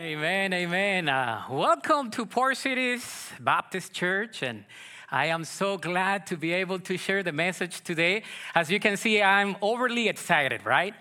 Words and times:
Amen, 0.00 0.52
amen. 0.52 1.08
Uh, 1.08 1.42
welcome 1.50 2.08
to 2.12 2.24
Port 2.24 2.56
Cities 2.56 3.32
Baptist 3.40 3.92
Church, 3.92 4.44
and 4.44 4.64
I 5.10 5.26
am 5.26 5.42
so 5.42 5.76
glad 5.76 6.24
to 6.28 6.36
be 6.36 6.52
able 6.52 6.78
to 6.78 6.96
share 6.96 7.24
the 7.24 7.32
message 7.32 7.80
today. 7.80 8.22
As 8.54 8.70
you 8.70 8.78
can 8.78 8.96
see, 8.96 9.20
I'm 9.20 9.56
overly 9.60 10.06
excited, 10.06 10.64
right? 10.64 10.94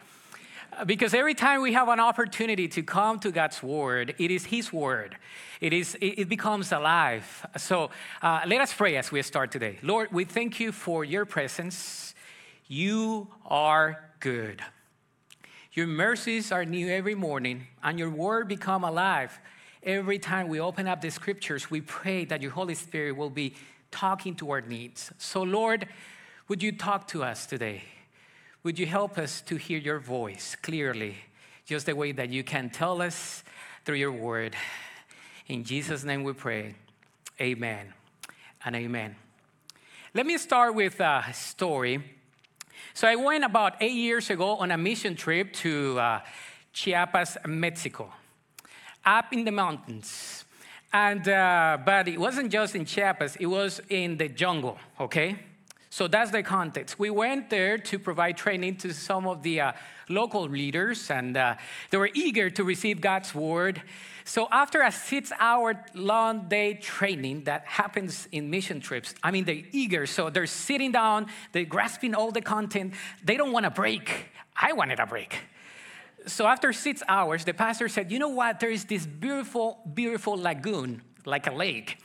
Uh, 0.74 0.84
Because 0.84 1.14
every 1.14 1.36
time 1.36 1.62
we 1.62 1.74
have 1.74 1.90
an 1.90 2.00
opportunity 2.00 2.68
to 2.70 2.82
come 2.82 3.20
to 3.20 3.30
God's 3.30 3.62
Word, 3.62 4.16
it 4.18 4.32
is 4.32 4.46
His 4.46 4.74
Word. 4.74 5.16
It, 5.62 5.74
is, 5.74 5.96
it 6.02 6.28
becomes 6.28 6.72
alive. 6.72 7.46
So 7.56 7.92
uh, 8.24 8.42
let 8.48 8.62
us 8.62 8.74
pray 8.74 8.98
as 8.98 9.12
we 9.12 9.22
start 9.22 9.52
today. 9.52 9.78
Lord, 9.84 10.12
we 10.12 10.26
thank 10.26 10.60
you 10.60 10.72
for 10.72 11.06
your 11.06 11.26
presence. 11.26 12.16
You 12.66 13.28
are 13.46 14.10
good. 14.20 14.64
Your 15.78 15.86
mercies 15.86 16.52
are 16.52 16.66
new 16.66 16.90
every 16.90 17.14
morning, 17.14 17.68
and 17.84 18.00
your 18.00 18.10
word 18.10 18.48
become 18.48 18.84
alive. 18.84 19.40
Every 19.84 20.18
time 20.18 20.48
we 20.48 20.60
open 20.60 20.88
up 20.88 21.02
the 21.02 21.12
scriptures, 21.12 21.70
we 21.70 21.82
pray 21.82 22.26
that 22.26 22.42
your 22.42 22.50
Holy 22.50 22.74
Spirit 22.74 23.16
will 23.16 23.30
be 23.30 23.54
talking 23.92 24.34
to 24.38 24.50
our 24.50 24.62
needs. 24.62 25.12
So, 25.20 25.44
Lord, 25.44 25.88
would 26.48 26.64
you 26.64 26.72
talk 26.72 27.08
to 27.10 27.24
us 27.24 27.46
today? 27.46 27.84
Would 28.64 28.80
you 28.80 28.88
help 28.88 29.20
us 29.20 29.40
to 29.42 29.58
hear 29.58 29.78
your 29.78 30.00
voice 30.00 30.56
clearly, 30.56 31.18
just 31.68 31.86
the 31.86 31.94
way 31.94 32.12
that 32.12 32.32
you 32.32 32.44
can 32.44 32.72
tell 32.72 33.00
us 33.00 33.44
through 33.86 33.98
your 33.98 34.12
word? 34.12 34.56
In 35.46 35.64
Jesus' 35.64 36.04
name 36.04 36.24
we 36.24 36.34
pray. 36.34 36.74
Amen 37.40 37.94
and 38.66 38.76
amen. 38.76 39.16
Let 40.16 40.26
me 40.26 40.40
start 40.40 40.74
with 40.74 41.00
a 41.00 41.24
story. 41.34 42.17
So 42.98 43.08
I 43.08 43.16
went 43.16 43.44
about 43.44 43.76
eight 43.80 43.94
years 43.94 44.32
ago 44.32 44.56
on 44.56 44.72
a 44.72 44.78
mission 44.78 45.16
trip 45.16 45.54
to 45.62 46.00
uh, 46.00 46.20
Chiapas, 46.74 47.38
Mexico, 47.46 48.12
up 49.06 49.32
in 49.32 49.46
the 49.46 49.52
mountains. 49.52 50.46
And, 50.92 51.30
uh, 51.30 51.78
but 51.86 52.08
it 52.08 52.20
wasn't 52.20 52.52
just 52.52 52.74
in 52.74 52.86
Chiapas, 52.86 53.36
it 53.36 53.46
was 53.46 53.82
in 53.90 54.18
the 54.18 54.30
jungle, 54.30 54.80
okay? 55.00 55.38
So 55.98 56.08
that's 56.08 56.30
the 56.30 56.44
context. 56.44 57.00
We 57.00 57.10
went 57.10 57.50
there 57.50 57.80
to 57.80 57.98
provide 57.98 58.38
training 58.38 58.76
to 58.84 58.94
some 58.94 59.26
of 59.26 59.42
the 59.42 59.62
uh, 59.62 59.72
local 60.10 60.44
leaders, 60.44 61.10
and 61.10 61.36
uh, 61.36 61.56
they 61.90 61.98
were 61.98 62.12
eager 62.14 62.52
to 62.52 62.64
receive 62.64 63.02
God's 63.02 63.34
word. 63.34 63.82
So 64.24 64.48
after 64.52 64.84
a 64.84 64.92
six-hour 64.92 65.86
long 65.96 66.50
day 66.50 66.76
training 66.76 67.46
that 67.46 67.66
happens 67.66 68.28
in 68.32 68.52
mission 68.52 68.80
trips, 68.80 69.16
I 69.24 69.32
mean 69.32 69.46
they're 69.46 69.64
eager, 69.72 70.06
so 70.06 70.30
they're 70.30 70.46
sitting 70.46 70.92
down, 70.92 71.26
they're 71.52 71.66
grasping 71.66 72.14
all 72.14 72.30
the 72.30 72.42
content. 72.42 72.94
They 73.24 73.36
don't 73.36 73.52
want 73.52 73.66
a 73.66 73.72
break. 73.72 74.30
I 74.56 74.74
wanted 74.74 75.00
a 75.00 75.08
break. 75.08 75.40
So 76.28 76.46
after 76.46 76.74
six 76.74 77.02
hours, 77.08 77.44
the 77.44 77.56
pastor 77.56 77.90
said, 77.90 78.12
"You 78.12 78.20
know 78.20 78.30
what? 78.30 78.60
There 78.60 78.70
is 78.70 78.86
this 78.86 79.08
beautiful, 79.08 79.80
beautiful 79.96 80.38
lagoon, 80.38 81.02
like 81.26 81.48
a 81.48 81.56
lake, 81.56 81.98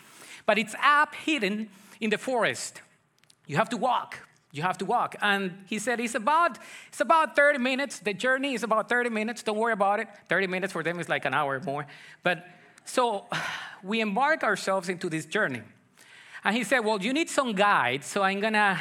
but 0.46 0.56
it's 0.56 0.74
up 0.82 1.14
hidden 1.14 1.68
in 2.00 2.08
the 2.08 2.16
forest." 2.16 2.80
You 3.46 3.56
have 3.56 3.68
to 3.70 3.76
walk. 3.76 4.18
You 4.52 4.62
have 4.62 4.76
to 4.78 4.84
walk. 4.84 5.16
And 5.22 5.64
he 5.66 5.78
said, 5.78 5.98
it's 5.98 6.14
about, 6.14 6.58
it's 6.88 7.00
about 7.00 7.34
30 7.34 7.58
minutes. 7.58 8.00
The 8.00 8.12
journey 8.12 8.54
is 8.54 8.62
about 8.62 8.88
30 8.88 9.08
minutes. 9.08 9.42
Don't 9.42 9.56
worry 9.56 9.72
about 9.72 9.98
it. 10.00 10.08
30 10.28 10.46
minutes 10.46 10.72
for 10.72 10.82
them 10.82 11.00
is 11.00 11.08
like 11.08 11.24
an 11.24 11.32
hour 11.32 11.58
more. 11.60 11.86
But 12.22 12.46
so 12.84 13.26
we 13.82 14.00
embark 14.00 14.44
ourselves 14.44 14.88
into 14.88 15.08
this 15.08 15.24
journey. 15.24 15.62
And 16.44 16.56
he 16.56 16.64
said, 16.64 16.80
Well, 16.80 17.00
you 17.00 17.12
need 17.12 17.30
some 17.30 17.54
guides. 17.54 18.06
So 18.06 18.22
I'm 18.22 18.40
going 18.40 18.52
to 18.52 18.78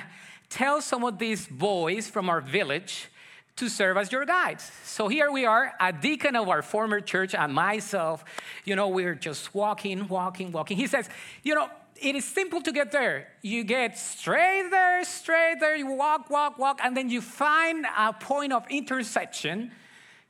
tell 0.49 0.81
some 0.81 1.05
of 1.05 1.17
these 1.17 1.47
boys 1.47 2.09
from 2.09 2.29
our 2.29 2.41
village 2.41 3.07
to 3.55 3.69
serve 3.69 3.97
as 3.97 4.11
your 4.11 4.25
guides. 4.25 4.71
So 4.83 5.07
here 5.07 5.31
we 5.31 5.45
are, 5.45 5.73
a 5.79 5.93
deacon 5.93 6.35
of 6.35 6.49
our 6.49 6.61
former 6.61 6.99
church 6.99 7.35
and 7.35 7.53
myself. 7.53 8.25
You 8.65 8.75
know, 8.75 8.87
we're 8.87 9.15
just 9.15 9.53
walking, 9.53 10.07
walking, 10.07 10.51
walking. 10.51 10.77
He 10.77 10.87
says, 10.87 11.09
You 11.43 11.55
know, 11.55 11.69
it 11.95 12.15
is 12.15 12.25
simple 12.25 12.61
to 12.61 12.71
get 12.71 12.91
there. 12.91 13.27
You 13.41 13.63
get 13.63 13.97
straight 13.97 14.69
there, 14.69 15.03
straight 15.03 15.57
there, 15.59 15.75
you 15.75 15.87
walk, 15.87 16.29
walk, 16.29 16.57
walk, 16.57 16.79
and 16.83 16.95
then 16.95 17.09
you 17.09 17.21
find 17.21 17.85
a 17.97 18.13
point 18.13 18.53
of 18.53 18.65
intersection. 18.69 19.71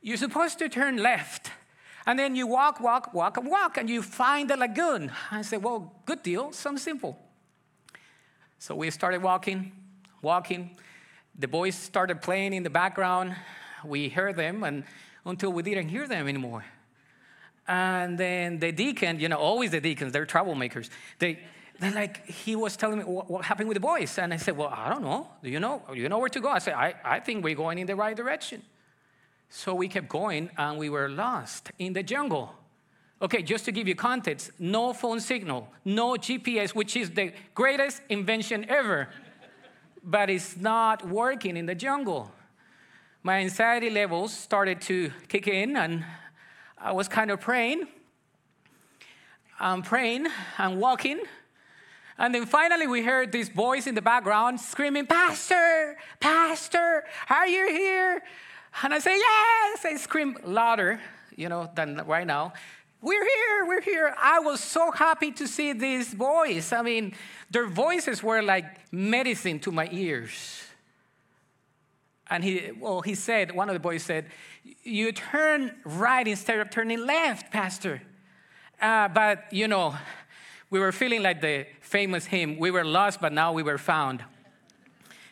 You're 0.00 0.16
supposed 0.16 0.58
to 0.58 0.68
turn 0.68 0.96
left. 0.96 1.50
And 2.06 2.18
then 2.18 2.34
you 2.34 2.46
walk, 2.46 2.80
walk, 2.80 3.14
walk, 3.14 3.36
and 3.36 3.48
walk, 3.48 3.76
and 3.78 3.88
you 3.88 4.02
find 4.02 4.50
the 4.50 4.56
lagoon. 4.56 5.12
I 5.30 5.42
said, 5.42 5.62
Well, 5.62 5.92
good 6.04 6.22
deal, 6.22 6.52
sounds 6.52 6.82
simple. 6.82 7.18
So 8.58 8.74
we 8.74 8.90
started 8.90 9.22
walking, 9.22 9.72
walking. 10.20 10.76
The 11.38 11.48
boys 11.48 11.74
started 11.74 12.20
playing 12.20 12.52
in 12.52 12.62
the 12.62 12.70
background. 12.70 13.34
We 13.84 14.08
heard 14.08 14.36
them 14.36 14.62
and 14.64 14.84
until 15.24 15.52
we 15.52 15.62
didn't 15.62 15.88
hear 15.88 16.06
them 16.06 16.28
anymore. 16.28 16.64
And 17.68 18.18
then 18.18 18.58
the 18.58 18.72
deacon, 18.72 19.20
you 19.20 19.28
know, 19.28 19.38
always 19.38 19.70
the 19.70 19.80
deacons, 19.80 20.12
they're 20.12 20.26
troublemakers. 20.26 20.90
They, 21.18 21.38
they're 21.78 21.92
like, 21.92 22.26
he 22.26 22.56
was 22.56 22.76
telling 22.76 22.98
me 22.98 23.04
what, 23.04 23.30
what, 23.30 23.44
happened 23.44 23.68
with 23.68 23.76
the 23.76 23.80
boys. 23.80 24.18
And 24.18 24.32
I 24.32 24.36
said, 24.36 24.56
Well, 24.56 24.68
I 24.68 24.88
don't 24.88 25.02
know. 25.02 25.28
Do 25.42 25.50
you 25.50 25.60
know? 25.60 25.82
You 25.94 26.08
know 26.08 26.18
where 26.18 26.28
to 26.28 26.40
go? 26.40 26.48
I 26.48 26.58
said, 26.58 26.74
I, 26.74 26.94
I 27.04 27.20
think 27.20 27.44
we're 27.44 27.54
going 27.54 27.78
in 27.78 27.86
the 27.86 27.96
right 27.96 28.16
direction. 28.16 28.62
So 29.48 29.74
we 29.74 29.88
kept 29.88 30.08
going 30.08 30.50
and 30.56 30.78
we 30.78 30.88
were 30.88 31.08
lost 31.08 31.70
in 31.78 31.92
the 31.92 32.02
jungle. 32.02 32.54
Okay, 33.20 33.42
just 33.42 33.64
to 33.66 33.72
give 33.72 33.86
you 33.86 33.94
context, 33.94 34.50
no 34.58 34.92
phone 34.92 35.20
signal, 35.20 35.68
no 35.84 36.14
GPS, 36.14 36.74
which 36.74 36.96
is 36.96 37.10
the 37.10 37.32
greatest 37.54 38.02
invention 38.08 38.66
ever, 38.68 39.08
but 40.02 40.28
it's 40.28 40.56
not 40.56 41.06
working 41.06 41.56
in 41.56 41.66
the 41.66 41.74
jungle. 41.74 42.32
My 43.22 43.38
anxiety 43.38 43.90
levels 43.90 44.32
started 44.32 44.80
to 44.82 45.12
kick 45.28 45.46
in, 45.46 45.76
and 45.76 46.04
I 46.84 46.90
was 46.90 47.06
kind 47.06 47.30
of 47.30 47.40
praying. 47.40 47.86
I'm 49.60 49.82
praying 49.82 50.26
and 50.58 50.80
walking. 50.80 51.20
And 52.18 52.34
then 52.34 52.44
finally, 52.44 52.88
we 52.88 53.04
heard 53.04 53.30
this 53.30 53.48
voice 53.48 53.86
in 53.86 53.94
the 53.94 54.02
background 54.02 54.60
screaming, 54.60 55.06
Pastor, 55.06 55.96
Pastor, 56.18 57.04
are 57.30 57.46
you 57.46 57.68
here? 57.68 58.22
And 58.82 58.92
I 58.92 58.98
say, 58.98 59.16
Yes. 59.16 59.84
I 59.84 59.96
scream 59.96 60.36
louder, 60.42 61.00
you 61.36 61.48
know, 61.48 61.70
than 61.76 62.02
right 62.04 62.26
now. 62.26 62.52
We're 63.00 63.24
here, 63.24 63.66
we're 63.66 63.80
here. 63.80 64.14
I 64.20 64.40
was 64.40 64.58
so 64.58 64.90
happy 64.90 65.30
to 65.32 65.46
see 65.46 65.72
these 65.72 66.12
boys. 66.12 66.72
I 66.72 66.82
mean, 66.82 67.14
their 67.48 67.68
voices 67.68 68.24
were 68.24 68.42
like 68.42 68.92
medicine 68.92 69.60
to 69.60 69.70
my 69.70 69.88
ears. 69.92 70.61
And 72.32 72.42
he, 72.42 72.70
well, 72.80 73.02
he 73.02 73.14
said, 73.14 73.54
one 73.54 73.68
of 73.68 73.74
the 73.74 73.78
boys 73.78 74.02
said, 74.02 74.24
You 74.82 75.12
turn 75.12 75.76
right 75.84 76.26
instead 76.26 76.60
of 76.60 76.70
turning 76.70 77.04
left, 77.04 77.52
Pastor. 77.52 78.00
Uh, 78.80 79.08
but, 79.08 79.44
you 79.52 79.68
know, 79.68 79.94
we 80.70 80.80
were 80.80 80.92
feeling 80.92 81.22
like 81.22 81.42
the 81.42 81.66
famous 81.82 82.24
hymn, 82.24 82.58
we 82.58 82.70
were 82.70 82.84
lost, 82.84 83.20
but 83.20 83.34
now 83.34 83.52
we 83.52 83.62
were 83.62 83.76
found. 83.76 84.24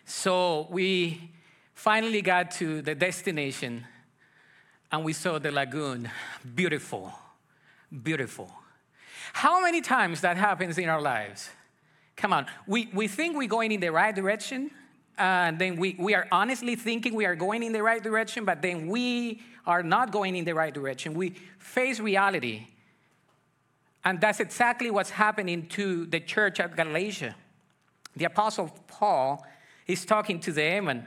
So 0.05 0.66
we 0.69 1.31
finally 1.72 2.21
got 2.21 2.50
to 2.53 2.83
the 2.83 2.94
destination 2.94 3.87
and 4.93 5.03
we 5.03 5.15
saw 5.15 5.38
the 5.38 5.53
lagoon. 5.53 6.11
Beautiful, 6.55 7.15
beautiful. 8.03 8.53
How 9.32 9.62
many 9.62 9.81
times 9.81 10.21
that 10.21 10.37
happens 10.37 10.77
in 10.77 10.91
our 10.91 11.00
lives? 11.00 11.49
Come 12.17 12.34
on, 12.34 12.47
we, 12.67 12.91
we 12.93 13.09
think 13.09 13.38
we're 13.38 13.49
going 13.49 13.72
in 13.72 13.81
the 13.81 13.91
right 13.91 14.15
direction, 14.15 14.71
and 15.20 15.58
then 15.58 15.76
we, 15.76 15.94
we 15.98 16.14
are 16.14 16.26
honestly 16.32 16.76
thinking 16.76 17.14
we 17.14 17.26
are 17.26 17.36
going 17.36 17.62
in 17.62 17.72
the 17.72 17.82
right 17.82 18.03
direction, 18.03 18.47
but 18.47 18.62
then 18.62 18.88
we 18.88 19.42
are 19.66 19.82
not 19.82 20.12
going 20.12 20.34
in 20.34 20.47
the 20.47 20.54
right 20.54 20.72
direction. 20.72 21.12
We 21.12 21.34
face 21.58 22.00
reality. 22.00 22.66
And 24.03 24.19
that's 24.19 24.41
exactly 24.41 24.91
what's 24.91 25.10
happening 25.10 25.66
to 25.69 26.06
the 26.06 26.20
church 26.20 26.58
at 26.58 26.75
Galatia. 26.75 27.36
The 28.16 28.25
Apostle 28.25 28.75
Paul 28.88 29.44
is 29.86 30.06
talking 30.06 30.41
to 30.41 30.53
them, 30.53 30.88
and 30.88 31.06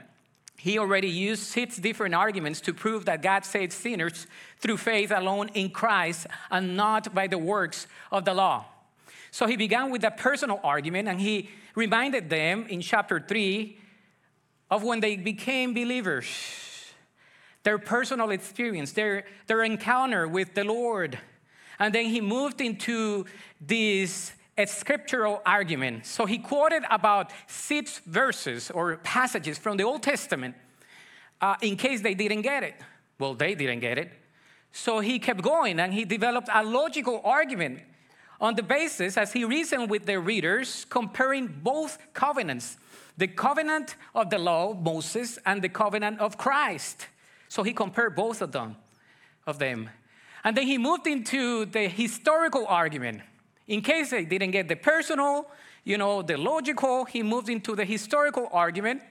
he 0.58 0.78
already 0.78 1.08
used 1.08 1.42
six 1.42 1.76
different 1.78 2.14
arguments 2.14 2.60
to 2.62 2.72
prove 2.72 3.06
that 3.06 3.20
God 3.20 3.44
saves 3.44 3.74
sinners 3.74 4.28
through 4.60 4.76
faith 4.76 5.10
alone 5.10 5.50
in 5.54 5.70
Christ 5.70 6.28
and 6.52 6.76
not 6.76 7.12
by 7.12 7.26
the 7.26 7.38
works 7.38 7.88
of 8.12 8.24
the 8.24 8.32
law. 8.32 8.66
So 9.32 9.46
he 9.46 9.56
began 9.56 9.90
with 9.90 10.04
a 10.04 10.12
personal 10.12 10.60
argument, 10.62 11.08
and 11.08 11.20
he 11.20 11.50
reminded 11.74 12.30
them 12.30 12.66
in 12.68 12.80
chapter 12.80 13.18
3 13.18 13.78
of 14.74 14.82
when 14.82 14.98
they 14.98 15.16
became 15.16 15.72
believers, 15.72 16.26
their 17.62 17.78
personal 17.78 18.30
experience, 18.32 18.90
their, 18.90 19.24
their 19.46 19.62
encounter 19.62 20.26
with 20.26 20.52
the 20.54 20.64
Lord. 20.64 21.16
And 21.78 21.94
then 21.94 22.06
he 22.06 22.20
moved 22.20 22.60
into 22.60 23.24
this 23.60 24.32
scriptural 24.66 25.40
argument. 25.46 26.06
So 26.06 26.26
he 26.26 26.38
quoted 26.38 26.82
about 26.90 27.30
six 27.46 28.00
verses 28.00 28.70
or 28.72 28.96
passages 28.96 29.58
from 29.58 29.76
the 29.76 29.84
Old 29.84 30.02
Testament 30.02 30.56
uh, 31.40 31.54
in 31.62 31.76
case 31.76 32.00
they 32.00 32.14
didn't 32.14 32.42
get 32.42 32.64
it. 32.64 32.74
Well, 33.20 33.34
they 33.34 33.54
didn't 33.54 33.78
get 33.78 33.96
it. 33.96 34.10
So 34.72 34.98
he 34.98 35.20
kept 35.20 35.40
going 35.40 35.78
and 35.78 35.94
he 35.94 36.04
developed 36.04 36.48
a 36.52 36.64
logical 36.64 37.20
argument 37.24 37.78
on 38.40 38.56
the 38.56 38.62
basis, 38.64 39.16
as 39.16 39.32
he 39.32 39.44
reasoned 39.44 39.88
with 39.88 40.04
the 40.04 40.18
readers, 40.18 40.84
comparing 40.90 41.46
both 41.62 41.96
covenants 42.12 42.76
the 43.16 43.28
covenant 43.28 43.96
of 44.14 44.30
the 44.30 44.38
law, 44.38 44.74
Moses, 44.74 45.38
and 45.46 45.62
the 45.62 45.68
covenant 45.68 46.20
of 46.20 46.36
Christ. 46.36 47.06
So 47.48 47.62
he 47.62 47.72
compared 47.72 48.16
both 48.16 48.42
of 48.42 48.52
them. 48.52 48.76
Of 49.46 49.58
them. 49.58 49.90
And 50.42 50.56
then 50.56 50.66
he 50.66 50.78
moved 50.78 51.06
into 51.06 51.64
the 51.64 51.88
historical 51.88 52.66
argument. 52.66 53.22
In 53.66 53.80
case 53.80 54.10
they 54.10 54.24
didn't 54.24 54.50
get 54.50 54.68
the 54.68 54.76
personal, 54.76 55.50
you 55.84 55.96
know, 55.96 56.22
the 56.22 56.36
logical, 56.36 57.04
he 57.04 57.22
moved 57.22 57.48
into 57.48 57.74
the 57.74 57.84
historical 57.84 58.48
argument 58.52 59.02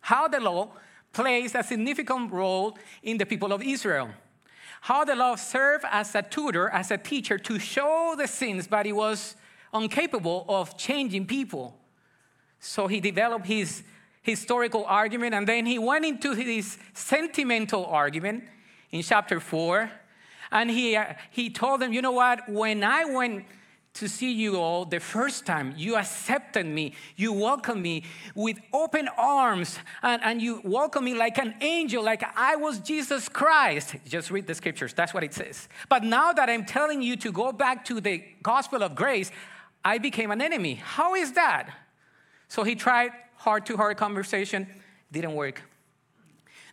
how 0.00 0.28
the 0.28 0.38
law 0.38 0.68
plays 1.14 1.54
a 1.54 1.62
significant 1.62 2.30
role 2.30 2.76
in 3.02 3.16
the 3.16 3.24
people 3.24 3.54
of 3.54 3.62
Israel. 3.62 4.10
How 4.82 5.02
the 5.02 5.16
law 5.16 5.36
served 5.36 5.86
as 5.90 6.14
a 6.14 6.20
tutor, 6.20 6.68
as 6.68 6.90
a 6.90 6.98
teacher 6.98 7.38
to 7.38 7.58
show 7.58 8.14
the 8.18 8.26
sins, 8.26 8.66
but 8.66 8.86
it 8.86 8.92
was 8.92 9.34
incapable 9.72 10.44
of 10.46 10.76
changing 10.76 11.26
people. 11.26 11.74
So 12.64 12.86
he 12.86 12.98
developed 12.98 13.46
his 13.46 13.82
historical 14.22 14.86
argument 14.86 15.34
and 15.34 15.46
then 15.46 15.66
he 15.66 15.78
went 15.78 16.06
into 16.06 16.32
his 16.32 16.78
sentimental 16.94 17.84
argument 17.84 18.44
in 18.90 19.02
chapter 19.02 19.38
4 19.38 19.90
and 20.50 20.70
he, 20.70 20.96
uh, 20.96 21.12
he 21.30 21.50
told 21.50 21.80
them, 21.80 21.92
you 21.92 22.00
know 22.00 22.12
what, 22.12 22.48
when 22.48 22.82
I 22.82 23.04
went 23.04 23.44
to 23.94 24.08
see 24.08 24.32
you 24.32 24.56
all 24.56 24.84
the 24.84 24.98
first 24.98 25.46
time. 25.46 25.72
You 25.76 25.94
accepted 25.94 26.66
me. 26.66 26.94
You 27.14 27.32
welcomed 27.32 27.80
me 27.80 28.02
with 28.34 28.58
open 28.72 29.08
arms, 29.16 29.78
and, 30.02 30.20
and 30.24 30.42
you 30.42 30.60
welcomed 30.64 31.04
me 31.04 31.14
like 31.14 31.38
an 31.38 31.54
angel, 31.60 32.02
like 32.02 32.24
I 32.36 32.56
was 32.56 32.80
Jesus 32.80 33.28
Christ. 33.28 33.94
Just 34.04 34.32
read 34.32 34.48
the 34.48 34.54
scriptures, 34.56 34.92
that's 34.94 35.14
what 35.14 35.22
it 35.22 35.32
says. 35.32 35.68
But 35.88 36.02
now 36.02 36.32
that 36.32 36.50
I'm 36.50 36.64
telling 36.64 37.02
you 37.02 37.14
to 37.18 37.30
go 37.30 37.52
back 37.52 37.84
to 37.84 38.00
the 38.00 38.24
gospel 38.42 38.82
of 38.82 38.96
grace, 38.96 39.30
I 39.84 39.98
became 39.98 40.32
an 40.32 40.42
enemy. 40.42 40.74
How 40.74 41.14
is 41.14 41.30
that? 41.32 41.70
So 42.48 42.62
he 42.62 42.74
tried 42.74 43.10
heart 43.36 43.66
to 43.66 43.76
heart 43.76 43.96
conversation, 43.96 44.66
didn't 45.10 45.34
work. 45.34 45.62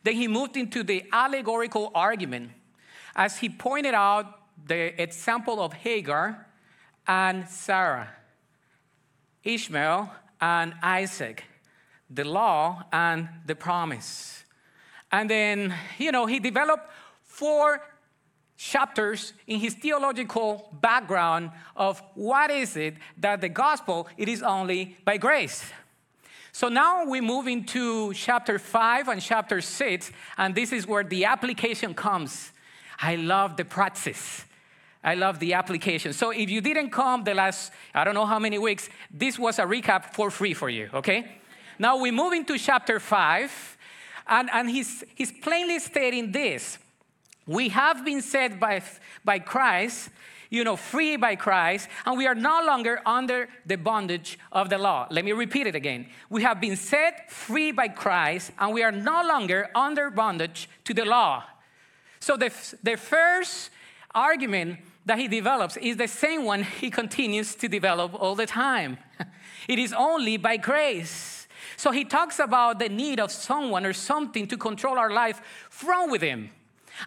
Then 0.03 0.15
he 0.15 0.27
moved 0.27 0.57
into 0.57 0.83
the 0.83 1.03
allegorical 1.11 1.91
argument 1.93 2.51
as 3.15 3.37
he 3.37 3.49
pointed 3.49 3.93
out 3.93 4.39
the 4.67 5.01
example 5.01 5.61
of 5.61 5.73
Hagar 5.73 6.47
and 7.07 7.47
Sarah, 7.47 8.09
Ishmael 9.43 10.11
and 10.39 10.73
Isaac, 10.81 11.43
the 12.09 12.23
law 12.23 12.83
and 12.91 13.29
the 13.45 13.55
promise. 13.55 14.43
And 15.11 15.29
then, 15.29 15.73
you 15.97 16.11
know, 16.11 16.25
he 16.25 16.39
developed 16.39 16.89
four 17.23 17.81
chapters 18.61 19.33
in 19.47 19.59
his 19.59 19.73
theological 19.73 20.69
background 20.81 21.49
of 21.75 21.99
what 22.13 22.51
is 22.51 22.77
it 22.77 22.93
that 23.17 23.41
the 23.41 23.49
gospel 23.49 24.07
it 24.17 24.29
is 24.29 24.43
only 24.43 24.95
by 25.03 25.17
grace 25.17 25.65
so 26.51 26.69
now 26.69 27.03
we 27.03 27.19
move 27.19 27.47
into 27.47 28.13
chapter 28.13 28.59
5 28.59 29.07
and 29.07 29.19
chapter 29.19 29.61
6 29.61 30.11
and 30.37 30.53
this 30.53 30.71
is 30.71 30.85
where 30.85 31.03
the 31.03 31.25
application 31.25 31.95
comes 31.95 32.51
i 32.99 33.15
love 33.15 33.57
the 33.57 33.65
praxis 33.65 34.45
I 35.03 35.15
love 35.15 35.39
the 35.39 35.55
application. 35.55 36.13
So 36.13 36.29
if 36.29 36.51
you 36.51 36.61
didn't 36.61 36.91
come 36.91 37.23
the 37.23 37.33
last, 37.33 37.71
I 37.91 38.03
don't 38.03 38.13
know 38.13 38.27
how 38.27 38.37
many 38.37 38.59
weeks, 38.59 38.87
this 39.09 39.39
was 39.39 39.57
a 39.57 39.63
recap 39.63 40.13
for 40.13 40.29
free 40.29 40.53
for 40.53 40.69
you, 40.69 40.91
okay? 40.93 41.25
Now 41.79 41.97
we 41.97 42.11
move 42.11 42.33
into 42.33 42.55
chapter 42.59 42.99
five, 42.99 43.51
and, 44.27 44.47
and 44.53 44.69
he's, 44.69 45.03
he's 45.15 45.31
plainly 45.31 45.79
stating 45.79 46.31
this. 46.31 46.77
We 47.51 47.67
have 47.69 48.05
been 48.05 48.21
set 48.21 48.61
by, 48.61 48.81
by 49.25 49.39
Christ, 49.39 50.09
you 50.49 50.63
know, 50.63 50.77
free 50.77 51.17
by 51.17 51.35
Christ, 51.35 51.89
and 52.05 52.17
we 52.17 52.25
are 52.25 52.35
no 52.35 52.63
longer 52.65 53.01
under 53.05 53.49
the 53.65 53.75
bondage 53.75 54.39
of 54.53 54.69
the 54.69 54.77
law. 54.77 55.05
Let 55.11 55.25
me 55.25 55.33
repeat 55.33 55.67
it 55.67 55.75
again. 55.75 56.07
We 56.29 56.43
have 56.43 56.61
been 56.61 56.77
set 56.77 57.29
free 57.29 57.73
by 57.73 57.89
Christ, 57.89 58.51
and 58.57 58.73
we 58.73 58.83
are 58.83 58.91
no 58.91 59.21
longer 59.27 59.69
under 59.75 60.09
bondage 60.09 60.69
to 60.85 60.93
the 60.93 61.03
law. 61.03 61.43
So 62.21 62.37
the, 62.37 62.53
the 62.83 62.95
first 62.95 63.69
argument 64.15 64.79
that 65.05 65.19
he 65.19 65.27
develops 65.27 65.75
is 65.75 65.97
the 65.97 66.07
same 66.07 66.45
one 66.45 66.63
he 66.63 66.89
continues 66.89 67.55
to 67.55 67.67
develop 67.67 68.13
all 68.13 68.35
the 68.35 68.45
time. 68.45 68.97
It 69.67 69.77
is 69.77 69.93
only 69.93 70.37
by 70.37 70.57
grace. 70.57 71.47
So 71.77 71.91
he 71.91 72.03
talks 72.03 72.39
about 72.39 72.79
the 72.79 72.89
need 72.89 73.19
of 73.19 73.31
someone 73.31 73.85
or 73.85 73.93
something 73.93 74.47
to 74.47 74.57
control 74.57 74.97
our 74.97 75.11
life 75.11 75.39
from 75.69 76.09
within. 76.09 76.49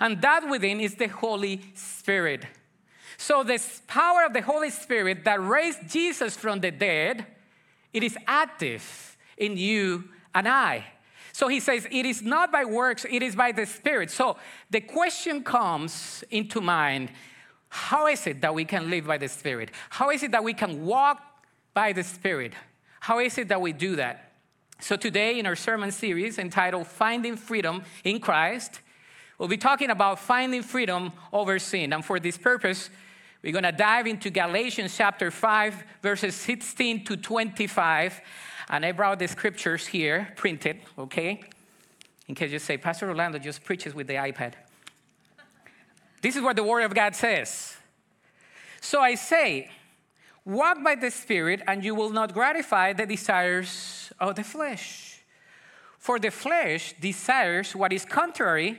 And 0.00 0.20
that 0.22 0.48
within 0.48 0.80
is 0.80 0.94
the 0.94 1.08
Holy 1.08 1.60
Spirit. 1.74 2.44
So 3.16 3.42
this 3.42 3.82
power 3.86 4.24
of 4.24 4.32
the 4.32 4.42
Holy 4.42 4.70
Spirit 4.70 5.24
that 5.24 5.42
raised 5.42 5.88
Jesus 5.88 6.36
from 6.36 6.60
the 6.60 6.70
dead, 6.70 7.26
it 7.92 8.02
is 8.02 8.16
active 8.26 9.16
in 9.36 9.56
you 9.56 10.04
and 10.34 10.48
I. 10.48 10.84
So 11.32 11.48
he 11.48 11.60
says, 11.60 11.86
it 11.90 12.06
is 12.06 12.22
not 12.22 12.52
by 12.52 12.64
works, 12.64 13.04
it 13.08 13.22
is 13.22 13.34
by 13.34 13.52
the 13.52 13.66
Spirit. 13.66 14.10
So 14.10 14.36
the 14.70 14.80
question 14.80 15.42
comes 15.42 16.22
into 16.30 16.60
mind 16.60 17.10
how 17.76 18.06
is 18.06 18.24
it 18.28 18.40
that 18.42 18.54
we 18.54 18.64
can 18.64 18.88
live 18.88 19.04
by 19.04 19.18
the 19.18 19.26
Spirit? 19.26 19.72
How 19.90 20.10
is 20.10 20.22
it 20.22 20.30
that 20.30 20.44
we 20.44 20.54
can 20.54 20.84
walk 20.84 21.20
by 21.74 21.92
the 21.92 22.04
Spirit? 22.04 22.52
How 23.00 23.18
is 23.18 23.36
it 23.36 23.48
that 23.48 23.60
we 23.60 23.72
do 23.72 23.96
that? 23.96 24.32
So, 24.78 24.94
today 24.94 25.40
in 25.40 25.46
our 25.46 25.56
sermon 25.56 25.90
series 25.90 26.38
entitled 26.38 26.86
Finding 26.86 27.36
Freedom 27.36 27.82
in 28.04 28.20
Christ, 28.20 28.80
we'll 29.38 29.48
be 29.48 29.56
talking 29.56 29.90
about 29.90 30.18
finding 30.18 30.62
freedom 30.62 31.12
over 31.32 31.58
sin. 31.58 31.92
And 31.92 32.04
for 32.04 32.20
this 32.20 32.38
purpose, 32.38 32.90
we're 33.42 33.52
going 33.52 33.64
to 33.64 33.72
dive 33.72 34.06
into 34.06 34.30
Galatians 34.30 34.96
chapter 34.96 35.30
5, 35.30 35.84
verses 36.02 36.34
16 36.34 37.04
to 37.04 37.16
25. 37.16 38.20
And 38.70 38.86
I 38.86 38.92
brought 38.92 39.18
the 39.18 39.28
scriptures 39.28 39.86
here 39.86 40.32
printed, 40.36 40.80
okay? 40.98 41.42
In 42.26 42.34
case 42.34 42.50
you 42.50 42.58
say, 42.58 42.78
Pastor 42.78 43.06
Rolando 43.06 43.38
just 43.38 43.62
preaches 43.62 43.94
with 43.94 44.06
the 44.06 44.14
iPad. 44.14 44.54
This 46.22 46.36
is 46.36 46.42
what 46.42 46.56
the 46.56 46.64
Word 46.64 46.84
of 46.84 46.94
God 46.94 47.14
says. 47.14 47.76
So 48.80 49.02
I 49.02 49.14
say, 49.14 49.70
walk 50.46 50.82
by 50.82 50.94
the 50.94 51.10
Spirit, 51.10 51.60
and 51.66 51.84
you 51.84 51.94
will 51.94 52.10
not 52.10 52.32
gratify 52.32 52.94
the 52.94 53.04
desires 53.04 54.10
of 54.18 54.36
the 54.36 54.44
flesh. 54.44 55.20
For 55.98 56.18
the 56.18 56.30
flesh 56.30 56.94
desires 56.98 57.76
what 57.76 57.92
is 57.92 58.06
contrary 58.06 58.78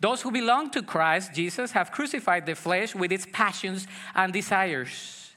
Those 0.00 0.22
who 0.22 0.30
belong 0.30 0.70
to 0.70 0.82
Christ 0.82 1.32
Jesus 1.34 1.72
have 1.72 1.90
crucified 1.90 2.46
the 2.46 2.54
flesh 2.54 2.94
with 2.94 3.12
its 3.12 3.26
passions 3.32 3.86
and 4.14 4.32
desires. 4.32 5.32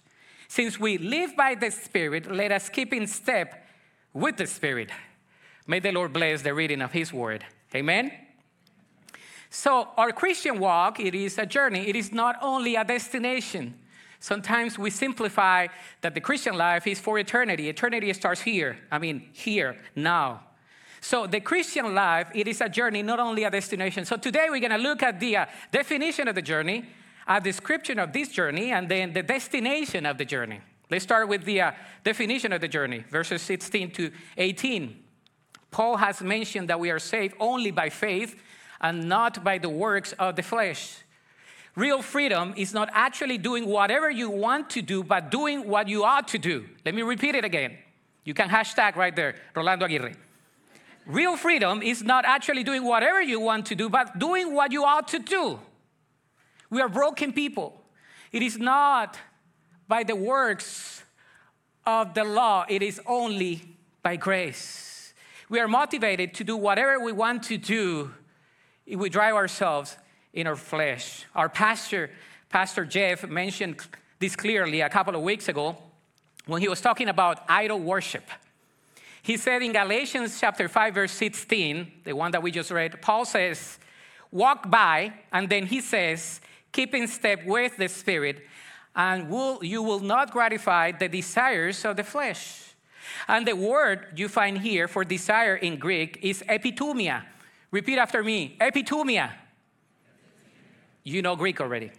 Since 0.48 0.80
we 0.80 0.98
live 0.98 1.36
by 1.36 1.56
the 1.56 1.72
Spirit, 1.72 2.30
let 2.32 2.51
us 2.51 2.70
keep 2.70 2.92
in 2.92 3.08
step 3.08 3.66
with 4.13 4.38
the 4.38 4.48
Spirit. 4.48 4.89
May 5.68 5.80
the 5.80 5.92
Lord 5.92 6.12
bless 6.12 6.42
the 6.42 6.54
reading 6.54 6.82
of 6.82 6.92
His 6.92 7.13
word. 7.13 7.46
Amen. 7.75 8.12
So, 9.51 9.88
our 9.98 10.12
Christian 10.12 10.60
walk, 10.60 11.00
it 11.00 11.16
is 11.16 11.38
a 11.38 11.46
journey. 11.46 11.88
It 11.88 11.96
is 11.96 12.12
not 12.12 12.36
only 12.42 12.75
a 12.75 12.84
destination. 12.84 13.75
Sometimes 14.20 14.78
we 14.78 14.89
simplify 14.89 15.68
that 16.01 16.13
the 16.13 16.22
Christian 16.22 16.58
life 16.58 16.86
is 16.86 17.00
for 17.00 17.18
eternity. 17.18 17.70
Eternity 17.70 18.12
starts 18.13 18.42
here. 18.42 18.78
I 18.92 19.00
mean, 19.00 19.30
here, 19.32 19.78
now. 19.96 20.42
So 21.01 21.27
the 21.27 21.39
Christian 21.39 21.94
life, 21.96 22.29
it 22.34 22.48
is 22.48 22.62
a 22.62 22.70
journey, 22.70 23.01
not 23.01 23.20
only 23.20 23.44
a 23.44 23.51
destination. 23.51 24.06
So 24.06 24.18
today 24.18 24.48
we're 24.50 24.60
going 24.60 24.72
to 24.72 24.77
look 24.77 25.01
at 25.03 25.20
the 25.20 25.38
uh, 25.38 25.46
definition 25.72 26.27
of 26.27 26.36
the 26.36 26.41
journey, 26.41 26.86
a 27.27 27.39
description 27.39 28.00
of 28.00 28.12
this 28.12 28.29
journey, 28.29 28.72
and 28.72 28.89
then 28.89 29.13
the 29.13 29.24
destination 29.24 30.06
of 30.06 30.18
the 30.18 30.25
journey. 30.25 30.60
Let's 30.89 31.03
start 31.03 31.27
with 31.27 31.46
the 31.46 31.62
uh, 31.62 31.72
definition 32.03 32.51
of 32.51 32.62
the 32.62 32.68
journey, 32.68 33.06
verses 33.10 33.41
16 33.44 33.91
to 33.91 34.12
18. 34.38 35.03
Paul 35.72 35.98
has 35.98 36.22
mentioned 36.22 36.70
that 36.70 36.79
we 36.79 36.89
are 36.89 37.00
saved 37.00 37.36
only 37.39 37.72
by 37.72 37.89
faith 37.89 38.41
and 38.82 39.08
not 39.08 39.44
by 39.44 39.58
the 39.58 39.70
works 39.70 40.13
of 40.13 40.36
the 40.36 40.44
flesh. 40.44 41.03
real 41.75 42.01
freedom 42.01 42.53
is 42.58 42.74
not 42.74 42.89
actually 42.91 43.38
doing 43.38 43.65
whatever 43.65 44.10
you 44.10 44.29
want 44.29 44.70
to 44.72 44.82
do, 44.82 45.03
but 45.03 45.32
doing 45.32 45.68
what 45.68 45.88
you 45.88 46.03
ought 46.03 46.27
to 46.27 46.38
do. 46.38 46.65
Let 46.86 46.94
me 46.96 47.03
repeat 47.03 47.36
it 47.36 47.46
again. 47.46 47.77
You 48.25 48.34
can 48.34 48.50
hashtag 48.50 48.96
right 48.96 49.15
there, 49.15 49.36
Rolando 49.56 49.86
Aguirre. 49.86 50.13
Real 51.10 51.38
freedom 51.38 51.82
is 51.82 52.04
not 52.04 52.24
actually 52.24 52.63
doing 52.63 52.84
whatever 52.84 53.20
you 53.20 53.39
want 53.39 53.66
to 53.66 53.75
do, 53.75 53.89
but 53.89 54.20
doing 54.20 54.54
what 54.54 54.72
you 54.72 54.86
ought 54.86 55.08
to 55.08 55.18
do. 55.18 55.60
We 56.70 56.82
are 56.82 56.88
broken 56.88 57.34
people. 57.34 57.82
It 58.32 58.44
is 58.44 58.60
not 58.60 59.18
by 59.88 60.04
the 60.04 60.16
works 60.16 61.04
of 61.84 62.13
the 62.13 62.24
law, 62.24 62.63
it 62.70 62.84
is 62.84 63.01
only 63.08 63.63
by 64.04 64.18
grace. 64.18 65.16
We 65.50 65.60
are 65.60 65.68
motivated 65.68 66.36
to 66.36 66.44
do 66.44 66.56
whatever 66.56 67.00
we 67.00 67.12
want 67.12 67.42
to 67.46 67.58
do 67.58 68.13
if 68.86 69.00
we 69.00 69.10
drive 69.10 69.34
ourselves 69.34 69.98
in 70.32 70.46
our 70.46 70.56
flesh. 70.56 71.25
Our 71.34 71.50
pastor, 71.50 72.12
Pastor 72.50 72.86
Jeff, 72.86 73.28
mentioned 73.28 73.78
this 74.20 74.36
clearly 74.36 74.82
a 74.82 74.89
couple 74.89 75.16
of 75.16 75.24
weeks 75.24 75.50
ago 75.50 75.75
when 76.46 76.62
he 76.62 76.68
was 76.68 76.82
talking 76.82 77.10
about 77.10 77.44
idol 77.50 77.80
worship. 77.80 78.25
He 79.22 79.38
said 79.38 79.62
in 79.62 79.74
Galatians 79.74 80.40
chapter 80.40 80.68
5, 80.68 80.94
verse 80.94 81.12
16, 81.12 81.92
the 82.06 82.14
one 82.14 82.32
that 82.32 82.42
we 82.42 82.52
just 82.52 82.72
read, 82.72 83.02
Paul 83.02 83.26
says, 83.26 83.80
Walk 84.32 84.70
by, 84.70 85.14
and 85.32 85.50
then 85.50 85.66
he 85.66 85.82
says, 85.82 86.40
Keep 86.72 86.94
in 86.94 87.08
step 87.08 87.46
with 87.46 87.78
the 87.78 87.88
Spirit, 87.88 88.46
and 88.96 89.30
will, 89.30 89.64
you 89.64 89.82
will 89.82 90.00
not 90.00 90.32
gratify 90.32 90.92
the 90.92 91.10
desires 91.10 91.84
of 91.84 91.98
the 91.98 92.04
flesh. 92.04 92.76
And 93.28 93.48
the 93.48 93.56
word 93.56 94.14
you 94.16 94.30
find 94.30 94.58
here 94.58 94.88
for 94.88 95.04
desire 95.04 95.56
in 95.56 95.78
Greek 95.78 96.20
is 96.22 96.44
epithumia. 96.48 97.24
Repeat 97.72 97.98
after 97.98 98.24
me 98.24 98.56
epithumia. 98.60 99.32
You 101.04 101.22
know 101.22 101.36
Greek 101.36 101.60
already. 101.60 101.92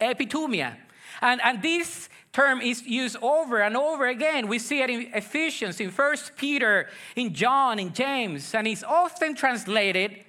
Epithumia. 0.00 0.76
And, 1.20 1.40
and 1.42 1.62
this 1.62 2.08
term 2.32 2.60
is 2.60 2.82
used 2.82 3.16
over 3.22 3.60
and 3.60 3.76
over 3.76 4.06
again. 4.06 4.48
We 4.48 4.58
see 4.58 4.80
it 4.80 4.90
in 4.90 5.10
Ephesians, 5.14 5.80
in 5.80 5.90
First 5.90 6.36
Peter, 6.36 6.88
in 7.14 7.34
John, 7.34 7.78
in 7.78 7.92
James, 7.92 8.54
and 8.54 8.66
it's 8.66 8.82
often 8.82 9.34
translated 9.34 10.24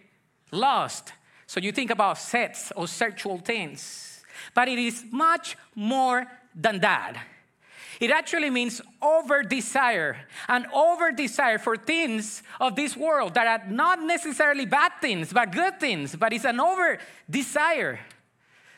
lust. 0.52 1.14
So 1.48 1.60
you 1.60 1.72
think 1.72 1.92
about 1.92 2.18
sex 2.18 2.72
or 2.76 2.88
sexual 2.88 3.38
things. 3.38 4.24
But 4.54 4.68
it 4.68 4.80
is 4.80 5.06
much 5.12 5.56
more 5.76 6.26
than 6.56 6.80
that. 6.82 7.18
It 8.00 8.12
actually 8.12 8.50
means 8.50 8.82
over 9.02 9.44
desire, 9.44 10.18
an 10.50 10.66
over 10.74 11.12
desire 11.12 11.58
for 11.58 11.78
things 11.78 12.44
of 12.60 12.76
this 12.76 12.98
world 12.98 13.36
that 13.36 13.48
are 13.48 13.70
not 13.70 14.02
necessarily 14.02 14.66
bad 14.66 14.94
things, 15.00 15.32
but 15.32 15.52
good 15.52 15.80
things, 15.80 16.16
but 16.16 16.34
it's 16.34 16.44
an 16.44 16.60
over 16.60 16.98
desire. 17.30 18.00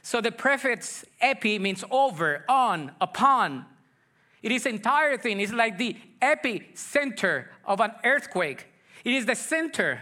So 0.06 0.22
the 0.22 0.32
prefix 0.32 1.04
epi 1.20 1.58
means 1.58 1.84
over, 1.90 2.46
on, 2.48 2.92
upon. 3.02 3.66
It 4.44 4.52
is 4.52 4.68
entire 4.68 5.18
thing. 5.18 5.40
It's 5.40 5.52
like 5.52 5.80
the 5.80 5.98
epicenter 6.22 7.46
of 7.66 7.80
an 7.80 7.92
earthquake. 8.04 8.68
It 9.04 9.14
is 9.14 9.26
the 9.26 9.34
center. 9.34 10.00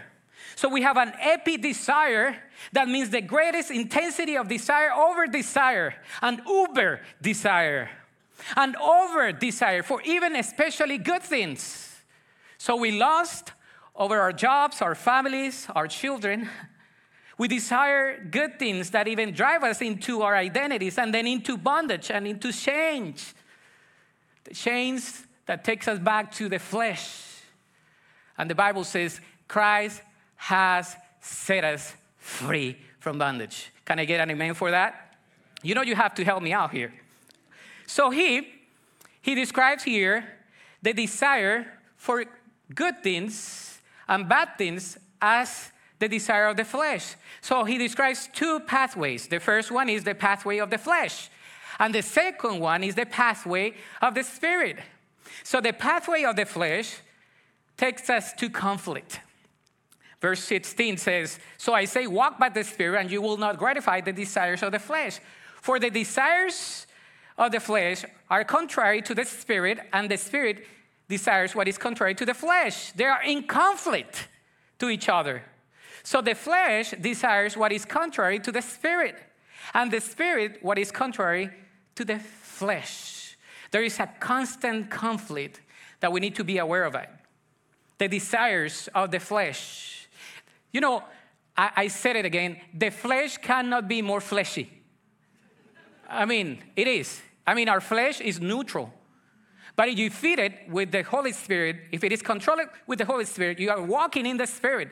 So 0.56 0.68
we 0.68 0.82
have 0.82 0.98
an 0.98 1.14
epi 1.18 1.56
desire 1.56 2.36
that 2.74 2.86
means 2.86 3.08
the 3.08 3.22
greatest 3.22 3.70
intensity 3.70 4.36
of 4.36 4.46
desire 4.46 4.92
over 4.92 5.26
desire, 5.26 5.94
an 6.20 6.42
uber 6.46 7.00
desire 7.22 7.88
and 8.58 8.76
over 8.76 9.32
desire 9.32 9.82
for 9.82 10.02
even 10.02 10.36
especially 10.36 10.98
good 10.98 11.22
things. 11.22 12.02
So 12.58 12.76
we 12.76 12.92
lust 12.92 13.52
over 13.96 14.20
our 14.20 14.34
jobs, 14.34 14.82
our 14.82 14.94
families, 14.94 15.66
our 15.74 15.88
children. 15.88 16.50
We 17.36 17.48
desire 17.48 18.22
good 18.22 18.58
things 18.58 18.90
that 18.90 19.08
even 19.08 19.32
drive 19.32 19.64
us 19.64 19.80
into 19.80 20.22
our 20.22 20.36
identities 20.36 20.98
and 20.98 21.12
then 21.12 21.26
into 21.26 21.56
bondage 21.56 22.10
and 22.10 22.26
into 22.26 22.52
change. 22.52 23.34
The 24.44 24.54
chains 24.54 25.24
that 25.46 25.64
takes 25.64 25.88
us 25.88 25.98
back 25.98 26.32
to 26.32 26.48
the 26.48 26.58
flesh. 26.58 27.40
And 28.38 28.48
the 28.48 28.54
Bible 28.54 28.84
says 28.84 29.20
Christ 29.48 30.02
has 30.36 30.96
set 31.20 31.64
us 31.64 31.94
free 32.18 32.76
from 33.00 33.18
bondage. 33.18 33.70
Can 33.84 33.98
I 33.98 34.04
get 34.04 34.20
an 34.20 34.30
amen 34.30 34.54
for 34.54 34.70
that? 34.70 35.16
You 35.62 35.74
know 35.74 35.82
you 35.82 35.96
have 35.96 36.14
to 36.14 36.24
help 36.24 36.42
me 36.42 36.52
out 36.52 36.70
here. 36.70 36.92
So 37.86 38.10
he, 38.10 38.48
he 39.20 39.34
describes 39.34 39.82
here 39.82 40.24
the 40.82 40.92
desire 40.92 41.66
for 41.96 42.24
good 42.74 43.02
things 43.02 43.78
and 44.06 44.28
bad 44.28 44.56
things 44.58 44.98
as 45.20 45.70
the 45.98 46.08
desire 46.08 46.46
of 46.46 46.56
the 46.56 46.64
flesh. 46.64 47.14
So 47.40 47.64
he 47.64 47.78
describes 47.78 48.28
two 48.32 48.60
pathways. 48.60 49.28
The 49.28 49.40
first 49.40 49.70
one 49.70 49.88
is 49.88 50.04
the 50.04 50.14
pathway 50.14 50.58
of 50.58 50.70
the 50.70 50.78
flesh, 50.78 51.30
and 51.78 51.94
the 51.94 52.02
second 52.02 52.60
one 52.60 52.84
is 52.84 52.94
the 52.94 53.06
pathway 53.06 53.74
of 54.00 54.14
the 54.14 54.22
spirit. 54.22 54.78
So 55.42 55.60
the 55.60 55.72
pathway 55.72 56.24
of 56.24 56.36
the 56.36 56.44
flesh 56.44 56.96
takes 57.76 58.08
us 58.08 58.32
to 58.34 58.48
conflict. 58.48 59.20
Verse 60.20 60.42
16 60.44 60.96
says, 60.96 61.38
So 61.58 61.74
I 61.74 61.84
say, 61.84 62.06
walk 62.06 62.38
by 62.38 62.48
the 62.48 62.64
Spirit, 62.64 63.00
and 63.00 63.10
you 63.10 63.20
will 63.20 63.36
not 63.36 63.58
gratify 63.58 64.00
the 64.00 64.12
desires 64.12 64.62
of 64.62 64.72
the 64.72 64.78
flesh. 64.78 65.20
For 65.60 65.78
the 65.78 65.90
desires 65.90 66.86
of 67.36 67.52
the 67.52 67.60
flesh 67.60 68.04
are 68.30 68.44
contrary 68.44 69.02
to 69.02 69.14
the 69.14 69.24
spirit, 69.24 69.80
and 69.92 70.10
the 70.10 70.16
spirit 70.16 70.64
desires 71.08 71.54
what 71.54 71.68
is 71.68 71.76
contrary 71.76 72.14
to 72.14 72.24
the 72.24 72.34
flesh. 72.34 72.92
They 72.92 73.04
are 73.04 73.22
in 73.22 73.42
conflict 73.42 74.28
to 74.78 74.88
each 74.88 75.08
other. 75.08 75.42
So 76.04 76.20
the 76.20 76.34
flesh 76.34 76.90
desires 77.00 77.56
what 77.56 77.72
is 77.72 77.86
contrary 77.86 78.38
to 78.40 78.52
the 78.52 78.62
spirit, 78.62 79.16
and 79.72 79.90
the 79.90 80.00
spirit 80.00 80.58
what 80.62 80.78
is 80.78 80.92
contrary 80.92 81.50
to 81.96 82.04
the 82.04 82.18
flesh. 82.18 83.36
There 83.70 83.82
is 83.82 83.98
a 83.98 84.06
constant 84.20 84.90
conflict 84.90 85.60
that 86.00 86.12
we 86.12 86.20
need 86.20 86.36
to 86.36 86.44
be 86.44 86.58
aware 86.58 86.84
of 86.84 86.94
it. 86.94 87.08
The 87.98 88.08
desires 88.08 88.88
of 88.94 89.10
the 89.10 89.18
flesh. 89.18 90.08
You 90.72 90.82
know, 90.82 91.02
I, 91.56 91.70
I 91.76 91.88
said 91.88 92.16
it 92.16 92.26
again 92.26 92.60
the 92.74 92.90
flesh 92.90 93.38
cannot 93.38 93.88
be 93.88 94.02
more 94.02 94.20
fleshy. 94.20 94.70
I 96.08 96.26
mean, 96.26 96.62
it 96.76 96.86
is. 96.86 97.22
I 97.46 97.54
mean, 97.54 97.68
our 97.70 97.80
flesh 97.80 98.20
is 98.20 98.40
neutral. 98.40 98.92
But 99.74 99.88
if 99.88 99.98
you 99.98 100.10
feed 100.10 100.38
it 100.38 100.52
with 100.68 100.92
the 100.92 101.02
Holy 101.02 101.32
Spirit, 101.32 101.76
if 101.90 102.04
it 102.04 102.12
is 102.12 102.20
controlled 102.20 102.60
with 102.86 102.98
the 102.98 103.06
Holy 103.06 103.24
Spirit, 103.24 103.58
you 103.58 103.70
are 103.70 103.82
walking 103.82 104.26
in 104.26 104.36
the 104.36 104.46
Spirit. 104.46 104.90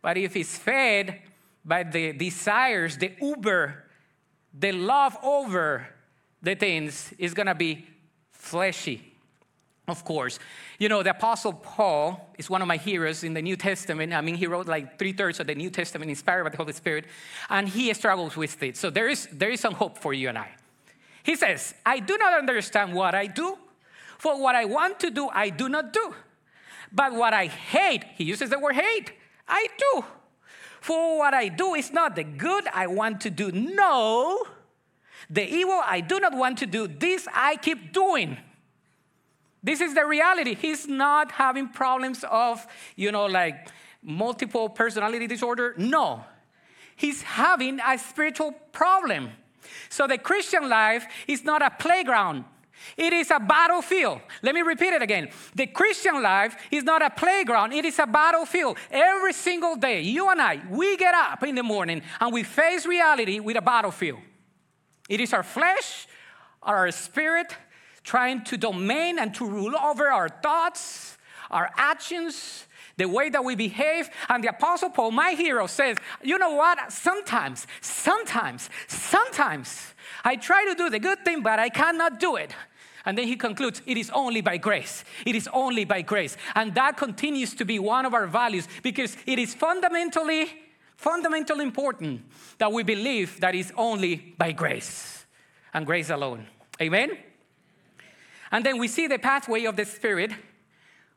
But 0.00 0.16
if 0.16 0.36
it's 0.36 0.56
fed 0.56 1.20
by 1.64 1.82
the 1.82 2.12
desires, 2.12 2.96
the 2.96 3.12
uber, 3.20 3.84
the 4.58 4.72
love 4.72 5.16
over 5.22 5.88
the 6.42 6.54
things, 6.54 7.12
is 7.18 7.34
gonna 7.34 7.54
be 7.54 7.86
fleshy, 8.32 9.12
of 9.86 10.04
course. 10.04 10.38
You 10.78 10.88
know, 10.88 11.02
the 11.02 11.10
Apostle 11.10 11.52
Paul 11.52 12.32
is 12.38 12.48
one 12.48 12.62
of 12.62 12.68
my 12.68 12.76
heroes 12.76 13.24
in 13.24 13.34
the 13.34 13.42
New 13.42 13.56
Testament. 13.56 14.12
I 14.12 14.20
mean, 14.20 14.36
he 14.36 14.46
wrote 14.46 14.68
like 14.68 14.98
three 14.98 15.12
thirds 15.12 15.40
of 15.40 15.48
the 15.48 15.54
New 15.54 15.70
Testament 15.70 16.08
inspired 16.10 16.44
by 16.44 16.50
the 16.50 16.56
Holy 16.56 16.72
Spirit, 16.72 17.06
and 17.50 17.68
he 17.68 17.92
struggles 17.94 18.36
with 18.36 18.62
it. 18.62 18.76
So 18.76 18.90
there 18.90 19.08
is, 19.08 19.28
there 19.32 19.50
is 19.50 19.60
some 19.60 19.74
hope 19.74 19.98
for 19.98 20.14
you 20.14 20.28
and 20.28 20.38
I. 20.38 20.50
He 21.24 21.36
says, 21.36 21.74
I 21.84 21.98
do 21.98 22.16
not 22.16 22.38
understand 22.38 22.94
what 22.94 23.14
I 23.14 23.26
do, 23.26 23.58
for 24.18 24.40
what 24.40 24.54
I 24.54 24.64
want 24.64 25.00
to 25.00 25.10
do, 25.10 25.28
I 25.28 25.50
do 25.50 25.68
not 25.68 25.92
do. 25.92 26.14
But 26.90 27.12
what 27.14 27.34
I 27.34 27.46
hate, 27.46 28.04
he 28.16 28.24
uses 28.24 28.50
the 28.50 28.58
word 28.58 28.74
hate, 28.74 29.12
I 29.48 29.68
do. 29.76 30.04
For 30.80 31.18
what 31.18 31.34
I 31.34 31.48
do 31.48 31.74
is 31.74 31.92
not 31.92 32.16
the 32.16 32.24
good 32.24 32.66
I 32.72 32.86
want 32.86 33.20
to 33.22 33.30
do. 33.30 33.50
No, 33.50 34.46
the 35.28 35.42
evil 35.42 35.80
I 35.84 36.00
do 36.00 36.20
not 36.20 36.34
want 36.34 36.58
to 36.58 36.66
do, 36.66 36.86
this 36.86 37.26
I 37.34 37.56
keep 37.56 37.92
doing. 37.92 38.38
This 39.62 39.80
is 39.80 39.94
the 39.94 40.06
reality. 40.06 40.54
He's 40.54 40.86
not 40.86 41.32
having 41.32 41.68
problems 41.68 42.24
of, 42.30 42.66
you 42.96 43.10
know, 43.10 43.26
like 43.26 43.68
multiple 44.02 44.68
personality 44.68 45.26
disorder. 45.26 45.74
No, 45.76 46.24
he's 46.94 47.22
having 47.22 47.80
a 47.80 47.98
spiritual 47.98 48.52
problem. 48.72 49.32
So 49.88 50.06
the 50.06 50.18
Christian 50.18 50.68
life 50.68 51.06
is 51.26 51.44
not 51.44 51.60
a 51.60 51.70
playground. 51.70 52.44
It 52.96 53.12
is 53.12 53.30
a 53.30 53.38
battlefield. 53.38 54.20
Let 54.42 54.54
me 54.54 54.62
repeat 54.62 54.92
it 54.92 55.02
again. 55.02 55.28
The 55.54 55.66
Christian 55.66 56.22
life 56.22 56.56
is 56.70 56.84
not 56.84 57.02
a 57.02 57.10
playground, 57.10 57.72
it 57.72 57.84
is 57.84 57.98
a 57.98 58.06
battlefield. 58.06 58.78
Every 58.90 59.32
single 59.32 59.76
day, 59.76 60.02
you 60.02 60.28
and 60.28 60.40
I, 60.40 60.60
we 60.70 60.96
get 60.96 61.14
up 61.14 61.42
in 61.42 61.54
the 61.54 61.62
morning 61.62 62.02
and 62.20 62.32
we 62.32 62.42
face 62.42 62.86
reality 62.86 63.40
with 63.40 63.56
a 63.56 63.62
battlefield. 63.62 64.20
It 65.08 65.20
is 65.20 65.32
our 65.32 65.42
flesh, 65.42 66.06
our 66.62 66.90
spirit, 66.90 67.56
trying 68.04 68.44
to 68.44 68.56
domain 68.56 69.18
and 69.18 69.34
to 69.34 69.46
rule 69.46 69.76
over 69.76 70.08
our 70.08 70.28
thoughts, 70.28 71.16
our 71.50 71.70
actions, 71.76 72.66
the 72.98 73.08
way 73.08 73.30
that 73.30 73.44
we 73.44 73.54
behave. 73.54 74.10
And 74.28 74.44
the 74.44 74.48
Apostle 74.48 74.90
Paul, 74.90 75.12
my 75.12 75.30
hero, 75.32 75.66
says, 75.66 75.96
You 76.22 76.38
know 76.38 76.54
what? 76.54 76.92
Sometimes, 76.92 77.66
sometimes, 77.80 78.68
sometimes 78.86 79.94
I 80.24 80.36
try 80.36 80.66
to 80.66 80.74
do 80.74 80.90
the 80.90 80.98
good 80.98 81.24
thing, 81.24 81.42
but 81.42 81.58
I 81.58 81.70
cannot 81.70 82.20
do 82.20 82.36
it. 82.36 82.54
And 83.08 83.18
then 83.18 83.26
he 83.26 83.34
concludes, 83.34 83.82
it 83.86 83.96
is 83.96 84.10
only 84.14 84.42
by 84.42 84.58
grace. 84.58 85.02
It 85.26 85.34
is 85.34 85.48
only 85.52 85.84
by 85.84 86.02
grace. 86.02 86.36
And 86.54 86.74
that 86.76 86.96
continues 86.96 87.54
to 87.54 87.64
be 87.64 87.80
one 87.80 88.04
of 88.06 88.12
our 88.14 88.28
values 88.28 88.68
because 88.84 89.16
it 89.26 89.40
is 89.40 89.54
fundamentally 89.54 90.52
Fundamentally 90.98 91.62
important 91.62 92.22
that 92.58 92.72
we 92.72 92.82
believe 92.82 93.38
that 93.38 93.54
it's 93.54 93.70
only 93.76 94.16
by 94.36 94.50
grace 94.50 95.26
and 95.72 95.86
grace 95.86 96.10
alone. 96.10 96.48
Amen? 96.82 97.16
And 98.50 98.66
then 98.66 98.78
we 98.78 98.88
see 98.88 99.06
the 99.06 99.18
pathway 99.18 99.64
of 99.66 99.76
the 99.76 99.84
Spirit, 99.84 100.32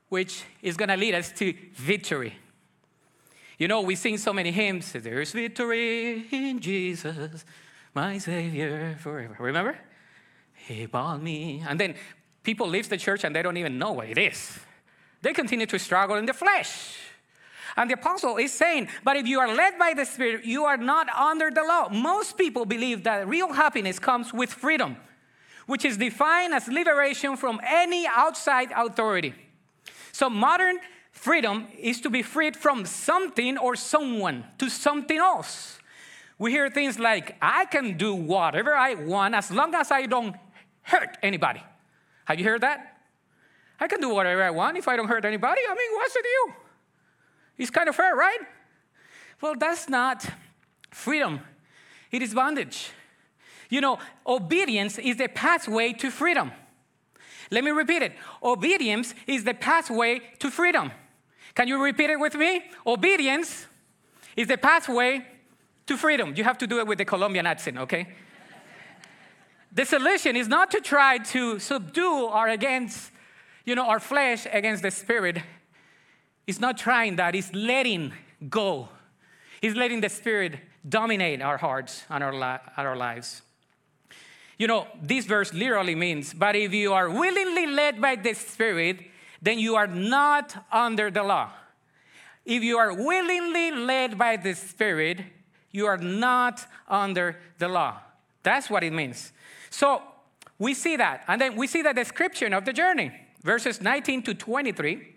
which 0.10 0.44
is 0.62 0.78
going 0.78 0.90
to 0.90 0.98
lead 0.98 1.16
us 1.16 1.32
to 1.32 1.56
victory. 1.74 2.36
You 3.58 3.68
know, 3.68 3.82
we 3.82 3.96
sing 3.96 4.20
so 4.20 4.32
many 4.32 4.52
hymns. 4.52 4.92
There's 4.94 5.32
victory 5.32 6.28
in 6.32 6.60
Jesus, 6.60 7.44
my 7.96 8.20
Savior 8.20 8.98
forever. 9.00 9.36
Remember? 9.40 9.80
He 10.68 10.86
bought 10.86 11.22
me. 11.22 11.63
And 11.68 11.80
then 11.80 11.96
people 12.44 12.68
leave 12.68 12.89
the 12.89 12.98
church 12.98 13.24
and 13.24 13.36
they 13.36 13.41
don't 13.41 13.58
even 13.58 13.77
know 13.77 13.94
what 13.94 14.10
it 14.10 14.18
is. 14.18 14.60
They 15.22 15.34
continue 15.34 15.65
to 15.68 15.80
struggle 15.80 16.15
in 16.15 16.25
the 16.25 16.34
flesh. 16.34 16.98
And 17.77 17.89
the 17.89 17.94
apostle 17.94 18.38
is 18.38 18.51
saying, 18.51 18.89
but 19.03 19.15
if 19.15 19.27
you 19.27 19.39
are 19.39 19.53
led 19.53 19.80
by 19.80 19.94
the 19.94 20.06
Spirit, 20.06 20.44
you 20.44 20.65
are 20.65 20.77
not 20.77 21.08
under 21.10 21.50
the 21.51 21.63
law. 21.63 21.89
Most 21.89 22.38
people 22.38 22.65
believe 22.65 23.03
that 23.03 23.27
real 23.27 23.53
happiness 23.53 23.98
comes 23.98 24.34
with 24.34 24.51
freedom, 24.51 24.98
which 25.68 25.86
is 25.86 25.98
defined 25.98 26.53
as 26.53 26.68
liberation 26.68 27.38
from 27.38 27.62
any 27.65 28.06
outside 28.08 28.72
authority. 28.75 29.34
So 30.12 30.30
modern 30.30 30.80
freedom 31.12 31.68
is 31.80 32.01
to 32.01 32.10
be 32.10 32.22
freed 32.22 32.58
from 32.58 32.86
something 32.86 33.58
or 33.58 33.75
someone 33.75 34.44
to 34.58 34.70
something 34.70 35.18
else. 35.18 35.77
We 36.38 36.51
hear 36.51 36.70
things 36.70 37.00
like, 37.00 37.38
I 37.41 37.65
can 37.65 37.98
do 37.98 38.15
whatever 38.15 38.74
I 38.74 38.96
want 38.96 39.36
as 39.36 39.51
long 39.51 39.75
as 39.75 39.91
I 39.91 40.08
don't 40.08 40.36
hurt 40.84 41.18
anybody. 41.22 41.64
Have 42.26 42.40
you 42.40 42.46
heard 42.46 42.62
that? 42.62 42.98
I 43.80 43.88
can 43.88 44.00
do 44.00 44.10
whatever 44.10 44.44
I 44.44 44.52
want 44.52 44.78
if 44.78 44.88
I 44.88 44.96
don't 44.96 45.08
hurt 45.08 45.26
anybody. 45.26 45.62
I 45.68 45.74
mean, 45.74 45.96
what's 45.96 46.16
it 46.16 46.26
you? 46.26 46.54
It's 47.58 47.72
kind 47.72 47.90
of 47.90 47.96
fair, 47.96 48.16
right? 48.16 48.40
Well, 49.42 49.56
that's 49.58 49.90
not 49.90 50.26
freedom, 50.92 51.42
it 52.12 52.22
is 52.22 52.34
bondage. 52.34 52.92
You 53.70 53.80
know, 53.80 54.00
obedience 54.28 55.00
is 55.00 55.16
the 55.18 55.30
pathway 55.30 55.94
to 55.94 56.12
freedom. 56.12 56.52
Let 57.50 57.64
me 57.64 57.72
repeat 57.72 58.02
it 58.02 58.14
obedience 58.44 59.14
is 59.28 59.44
the 59.44 59.54
pathway 59.54 60.22
to 60.40 60.52
freedom. 60.52 60.92
Can 61.56 61.68
you 61.68 61.82
repeat 61.84 62.10
it 62.10 62.20
with 62.20 62.36
me? 62.36 62.64
Obedience 62.86 63.68
is 64.36 64.48
the 64.48 64.58
pathway 64.58 65.26
to 65.86 65.98
freedom. 65.98 66.34
You 66.36 66.44
have 66.44 66.58
to 66.60 66.68
do 66.68 66.80
it 66.80 66.88
with 66.88 66.98
the 66.98 67.06
Colombian 67.06 67.46
accent, 67.46 67.78
okay? 67.78 68.08
The 69.72 69.86
solution 69.86 70.36
is 70.36 70.48
not 70.48 70.72
to 70.72 70.82
try 70.82 71.18
to 71.18 71.60
subdue 71.60 72.25
or 72.25 72.48
against, 72.48 73.12
you 73.66 73.75
know, 73.75 73.88
our 73.88 74.00
flesh 74.00 74.48
against 74.51 74.84
the 74.84 74.92
spirit. 74.92 75.38
It's 76.48 76.60
not 76.60 76.78
trying 76.78 77.16
that, 77.18 77.36
it's 77.36 77.54
letting 77.54 78.13
go. 78.50 78.90
It's 79.62 79.75
letting 79.75 80.01
the 80.01 80.10
spirit 80.10 80.60
dominate 80.88 81.42
our 81.42 81.58
hearts 81.58 82.04
and 82.10 82.24
our, 82.24 82.34
li- 82.34 82.63
our 82.78 82.96
lives. 82.96 83.42
You 84.58 84.68
know, 84.68 84.88
this 85.01 85.25
verse 85.25 85.54
literally 85.54 85.96
means, 85.96 86.34
but 86.34 86.56
if 86.56 86.74
you 86.74 86.94
are 86.94 87.10
willingly 87.10 87.68
led 87.68 88.01
by 88.01 88.16
the 88.16 88.34
spirit, 88.34 89.00
then 89.42 89.58
you 89.58 89.75
are 89.75 89.88
not 89.88 90.66
under 90.72 91.10
the 91.10 91.24
law. 91.24 91.50
If 92.46 92.63
you 92.63 92.78
are 92.78 92.94
willingly 92.94 93.72
led 93.72 94.18
by 94.18 94.38
the 94.38 94.54
Spirit, 94.54 95.20
you 95.72 95.86
are 95.86 95.98
not 95.98 96.66
under 96.88 97.38
the 97.58 97.68
law. 97.68 98.00
That's 98.44 98.70
what 98.70 98.84
it 98.84 98.94
means. 98.94 99.32
So 99.72 100.04
we 100.60 100.75
see 100.75 100.98
that. 100.98 101.24
And 101.28 101.42
then 101.42 101.56
we 101.56 101.66
see 101.66 101.82
the 101.82 101.94
description 101.94 102.54
of 102.54 102.66
the 102.66 102.74
journey, 102.74 103.12
verses 103.42 103.82
19 103.82 104.22
to 104.24 104.36
23. 104.36 105.16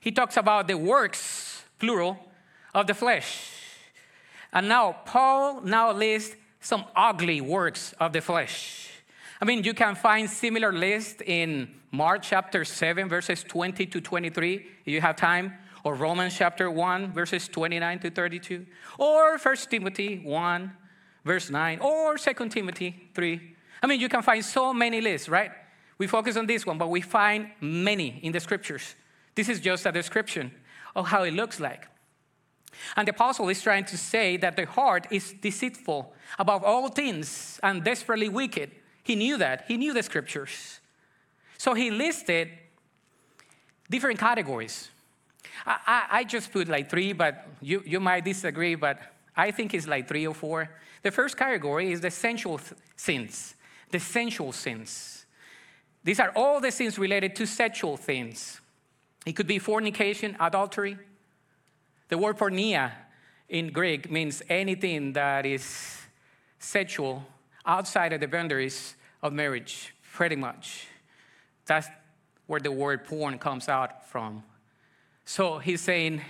He 0.00 0.12
talks 0.12 0.36
about 0.36 0.68
the 0.68 0.76
works, 0.76 1.64
plural, 1.78 2.18
of 2.74 2.86
the 2.86 2.94
flesh. 2.94 3.52
And 4.52 4.68
now 4.68 4.96
Paul 5.06 5.62
now 5.62 5.92
lists 5.92 6.36
some 6.60 6.84
ugly 6.94 7.40
works 7.40 7.94
of 7.98 8.12
the 8.12 8.20
flesh. 8.20 8.90
I 9.40 9.44
mean, 9.44 9.64
you 9.64 9.74
can 9.74 9.94
find 9.94 10.28
similar 10.28 10.72
list 10.72 11.22
in 11.22 11.74
Mark 11.90 12.22
chapter 12.22 12.64
7, 12.64 13.08
verses 13.08 13.42
20 13.42 13.86
to 13.86 14.00
23, 14.00 14.54
if 14.84 14.92
you 14.92 15.00
have 15.00 15.16
time, 15.16 15.54
or 15.84 15.94
Romans 15.94 16.36
chapter 16.36 16.70
1, 16.70 17.12
verses 17.12 17.48
29 17.48 17.98
to 18.00 18.10
32, 18.10 18.66
or 18.98 19.38
1 19.38 19.56
Timothy 19.70 20.20
1, 20.24 20.72
verse 21.26 21.50
9, 21.50 21.80
or 21.80 22.16
2 22.16 22.48
Timothy 22.48 23.08
3. 23.12 23.40
I 23.82 23.86
mean, 23.86 24.00
you 24.00 24.08
can 24.08 24.22
find 24.22 24.42
so 24.44 24.72
many 24.72 25.00
lists, 25.00 25.28
right? 25.28 25.50
We 25.98 26.06
focus 26.06 26.36
on 26.36 26.46
this 26.46 26.64
one, 26.64 26.78
but 26.78 26.88
we 26.88 27.00
find 27.00 27.50
many 27.60 28.20
in 28.22 28.32
the 28.32 28.40
scriptures. 28.40 28.94
This 29.34 29.48
is 29.48 29.60
just 29.60 29.84
a 29.84 29.92
description 29.92 30.52
of 30.94 31.08
how 31.08 31.24
it 31.24 31.34
looks 31.34 31.60
like. 31.60 31.88
And 32.96 33.08
the 33.08 33.12
apostle 33.12 33.48
is 33.48 33.60
trying 33.62 33.84
to 33.86 33.98
say 33.98 34.36
that 34.38 34.56
the 34.56 34.66
heart 34.66 35.06
is 35.10 35.32
deceitful 35.32 36.12
above 36.38 36.62
all 36.62 36.88
things 36.88 37.58
and 37.62 37.82
desperately 37.82 38.28
wicked. 38.28 38.70
He 39.02 39.16
knew 39.16 39.36
that. 39.38 39.64
He 39.66 39.76
knew 39.76 39.92
the 39.92 40.02
scriptures. 40.02 40.80
So 41.58 41.74
he 41.74 41.90
listed 41.90 42.50
different 43.90 44.18
categories. 44.18 44.90
I, 45.64 45.76
I, 45.86 46.06
I, 46.18 46.24
just 46.24 46.52
put 46.52 46.68
like 46.68 46.90
three, 46.90 47.12
but 47.12 47.46
you, 47.62 47.82
you 47.86 47.98
might 47.98 48.24
disagree, 48.24 48.74
but 48.74 48.98
I 49.36 49.50
think 49.52 49.72
it's 49.74 49.86
like 49.86 50.06
three 50.06 50.26
or 50.26 50.34
four. 50.34 50.68
The 51.06 51.12
first 51.12 51.36
category 51.36 51.92
is 51.92 52.00
the 52.00 52.10
sensual 52.10 52.58
th- 52.58 52.72
sins, 52.96 53.54
the 53.92 54.00
sensual 54.00 54.50
sins. 54.50 55.24
These 56.02 56.18
are 56.18 56.32
all 56.34 56.60
the 56.60 56.72
sins 56.72 56.98
related 56.98 57.36
to 57.36 57.46
sexual 57.46 57.96
things. 57.96 58.60
It 59.24 59.36
could 59.36 59.46
be 59.46 59.60
fornication, 59.60 60.36
adultery. 60.40 60.98
The 62.08 62.18
word 62.18 62.36
porneia 62.38 62.90
in 63.48 63.70
Greek 63.70 64.10
means 64.10 64.42
anything 64.48 65.12
that 65.12 65.46
is 65.46 65.96
sexual 66.58 67.24
outside 67.64 68.12
of 68.12 68.18
the 68.18 68.26
boundaries 68.26 68.96
of 69.22 69.32
marriage, 69.32 69.94
pretty 70.12 70.34
much. 70.34 70.88
That's 71.66 71.86
where 72.48 72.58
the 72.58 72.72
word 72.72 73.04
porn 73.04 73.38
comes 73.38 73.68
out 73.68 74.08
from. 74.08 74.42
So 75.24 75.58
he's 75.58 75.82
saying 75.82 76.22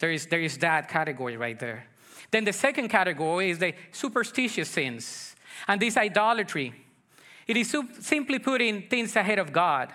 there 0.00 0.12
is, 0.12 0.26
there 0.26 0.42
is 0.42 0.58
that 0.58 0.90
category 0.90 1.38
right 1.38 1.58
there. 1.58 1.86
Then 2.30 2.44
the 2.44 2.52
second 2.52 2.88
category 2.88 3.50
is 3.50 3.58
the 3.58 3.74
superstitious 3.92 4.68
sins. 4.68 5.34
And 5.68 5.80
this 5.80 5.96
idolatry. 5.96 6.72
It 7.46 7.56
is 7.56 7.74
simply 8.00 8.38
putting 8.38 8.82
things 8.88 9.14
ahead 9.16 9.38
of 9.38 9.52
God. 9.52 9.92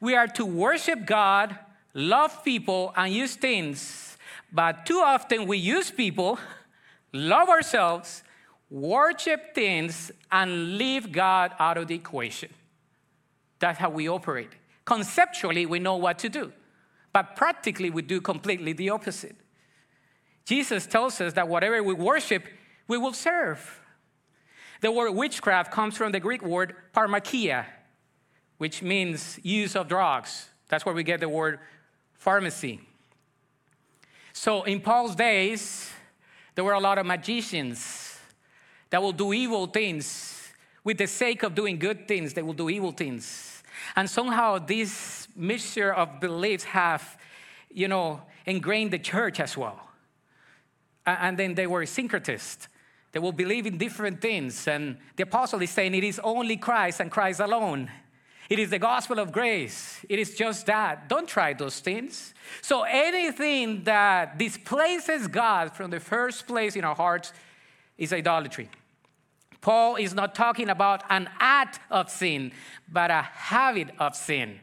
We 0.00 0.14
are 0.14 0.26
to 0.28 0.44
worship 0.44 1.06
God, 1.06 1.56
love 1.94 2.42
people, 2.44 2.92
and 2.96 3.12
use 3.12 3.36
things. 3.36 4.16
But 4.52 4.86
too 4.86 5.00
often 5.04 5.46
we 5.46 5.58
use 5.58 5.90
people, 5.90 6.38
love 7.12 7.48
ourselves, 7.48 8.22
worship 8.70 9.54
things, 9.54 10.10
and 10.32 10.78
leave 10.78 11.12
God 11.12 11.52
out 11.58 11.76
of 11.76 11.88
the 11.88 11.94
equation. 11.94 12.50
That's 13.58 13.78
how 13.78 13.90
we 13.90 14.08
operate. 14.08 14.50
Conceptually, 14.84 15.66
we 15.66 15.78
know 15.78 15.96
what 15.96 16.18
to 16.20 16.28
do, 16.28 16.52
but 17.12 17.36
practically, 17.36 17.90
we 17.90 18.02
do 18.02 18.20
completely 18.20 18.72
the 18.72 18.90
opposite. 18.90 19.36
Jesus 20.44 20.86
tells 20.86 21.20
us 21.20 21.34
that 21.34 21.48
whatever 21.48 21.82
we 21.82 21.94
worship, 21.94 22.44
we 22.88 22.98
will 22.98 23.12
serve. 23.12 23.80
The 24.80 24.90
word 24.90 25.12
witchcraft 25.12 25.70
comes 25.70 25.96
from 25.96 26.12
the 26.12 26.20
Greek 26.20 26.42
word 26.42 26.74
pharmakia, 26.94 27.66
which 28.58 28.82
means 28.82 29.38
use 29.42 29.76
of 29.76 29.88
drugs. 29.88 30.48
That's 30.68 30.86
where 30.86 30.94
we 30.94 31.02
get 31.02 31.20
the 31.20 31.28
word 31.28 31.60
pharmacy. 32.14 32.80
So 34.32 34.62
in 34.62 34.80
Paul's 34.80 35.14
days, 35.14 35.90
there 36.54 36.64
were 36.64 36.72
a 36.72 36.80
lot 36.80 36.98
of 36.98 37.06
magicians 37.06 38.18
that 38.90 39.02
will 39.02 39.12
do 39.12 39.32
evil 39.32 39.66
things 39.66 40.36
with 40.82 40.98
the 40.98 41.06
sake 41.06 41.42
of 41.42 41.54
doing 41.54 41.78
good 41.78 42.08
things, 42.08 42.32
they 42.32 42.42
will 42.42 42.54
do 42.54 42.70
evil 42.70 42.92
things. 42.92 43.62
And 43.96 44.08
somehow 44.08 44.58
this 44.58 45.28
mixture 45.36 45.92
of 45.92 46.20
beliefs 46.20 46.64
have, 46.64 47.18
you 47.70 47.88
know, 47.88 48.22
ingrained 48.46 48.90
the 48.90 48.98
church 48.98 49.40
as 49.40 49.56
well. 49.56 49.89
And 51.06 51.38
then 51.38 51.54
they 51.54 51.66
were 51.66 51.82
syncretists. 51.82 52.68
They 53.12 53.18
will 53.18 53.32
believe 53.32 53.66
in 53.66 53.78
different 53.78 54.20
things. 54.20 54.68
And 54.68 54.98
the 55.16 55.24
apostle 55.24 55.60
is 55.62 55.70
saying 55.70 55.94
it 55.94 56.04
is 56.04 56.20
only 56.22 56.56
Christ 56.56 57.00
and 57.00 57.10
Christ 57.10 57.40
alone. 57.40 57.90
It 58.48 58.58
is 58.58 58.70
the 58.70 58.78
gospel 58.78 59.20
of 59.20 59.30
grace. 59.30 60.04
It 60.08 60.18
is 60.18 60.34
just 60.34 60.66
that. 60.66 61.08
Don't 61.08 61.28
try 61.28 61.52
those 61.52 61.78
things. 61.78 62.34
So 62.62 62.82
anything 62.82 63.84
that 63.84 64.38
displaces 64.38 65.28
God 65.28 65.74
from 65.74 65.90
the 65.90 66.00
first 66.00 66.48
place 66.48 66.74
in 66.74 66.84
our 66.84 66.96
hearts 66.96 67.32
is 67.96 68.12
idolatry. 68.12 68.68
Paul 69.60 69.96
is 69.96 70.14
not 70.14 70.34
talking 70.34 70.68
about 70.68 71.04
an 71.10 71.28
act 71.38 71.80
of 71.90 72.10
sin, 72.10 72.50
but 72.90 73.10
a 73.10 73.22
habit 73.22 73.90
of 73.98 74.16
sin. 74.16 74.58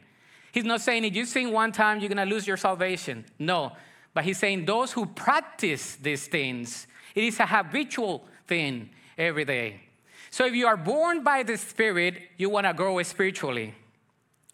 He's 0.52 0.64
not 0.64 0.80
saying 0.80 1.04
if 1.04 1.14
you 1.14 1.24
sin 1.24 1.52
one 1.52 1.72
time, 1.72 2.00
you're 2.00 2.08
going 2.08 2.28
to 2.28 2.34
lose 2.34 2.46
your 2.46 2.56
salvation. 2.56 3.24
No. 3.38 3.72
But 4.14 4.24
he's 4.24 4.38
saying 4.38 4.64
those 4.64 4.92
who 4.92 5.06
practice 5.06 5.96
these 5.96 6.26
things, 6.26 6.86
it 7.14 7.24
is 7.24 7.38
a 7.40 7.46
habitual 7.46 8.24
thing 8.46 8.90
every 9.16 9.44
day. 9.44 9.80
So 10.30 10.46
if 10.46 10.54
you 10.54 10.66
are 10.66 10.76
born 10.76 11.22
by 11.22 11.42
the 11.42 11.56
Spirit, 11.56 12.20
you 12.36 12.50
want 12.50 12.66
to 12.66 12.74
grow 12.74 13.02
spiritually. 13.02 13.74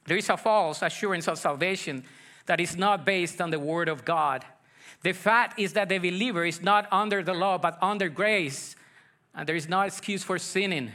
There 0.06 0.16
is 0.16 0.28
a 0.28 0.36
false 0.36 0.82
assurance 0.82 1.28
of 1.28 1.38
salvation 1.38 2.04
that 2.46 2.60
is 2.60 2.76
not 2.76 3.04
based 3.04 3.40
on 3.40 3.50
the 3.50 3.58
Word 3.58 3.88
of 3.88 4.04
God. 4.04 4.44
The 5.02 5.12
fact 5.12 5.58
is 5.58 5.72
that 5.74 5.88
the 5.88 5.98
believer 5.98 6.44
is 6.44 6.62
not 6.62 6.86
under 6.92 7.22
the 7.22 7.34
law, 7.34 7.58
but 7.58 7.78
under 7.82 8.08
grace, 8.08 8.76
and 9.34 9.48
there 9.48 9.56
is 9.56 9.68
no 9.68 9.80
excuse 9.82 10.22
for 10.22 10.38
sinning. 10.38 10.92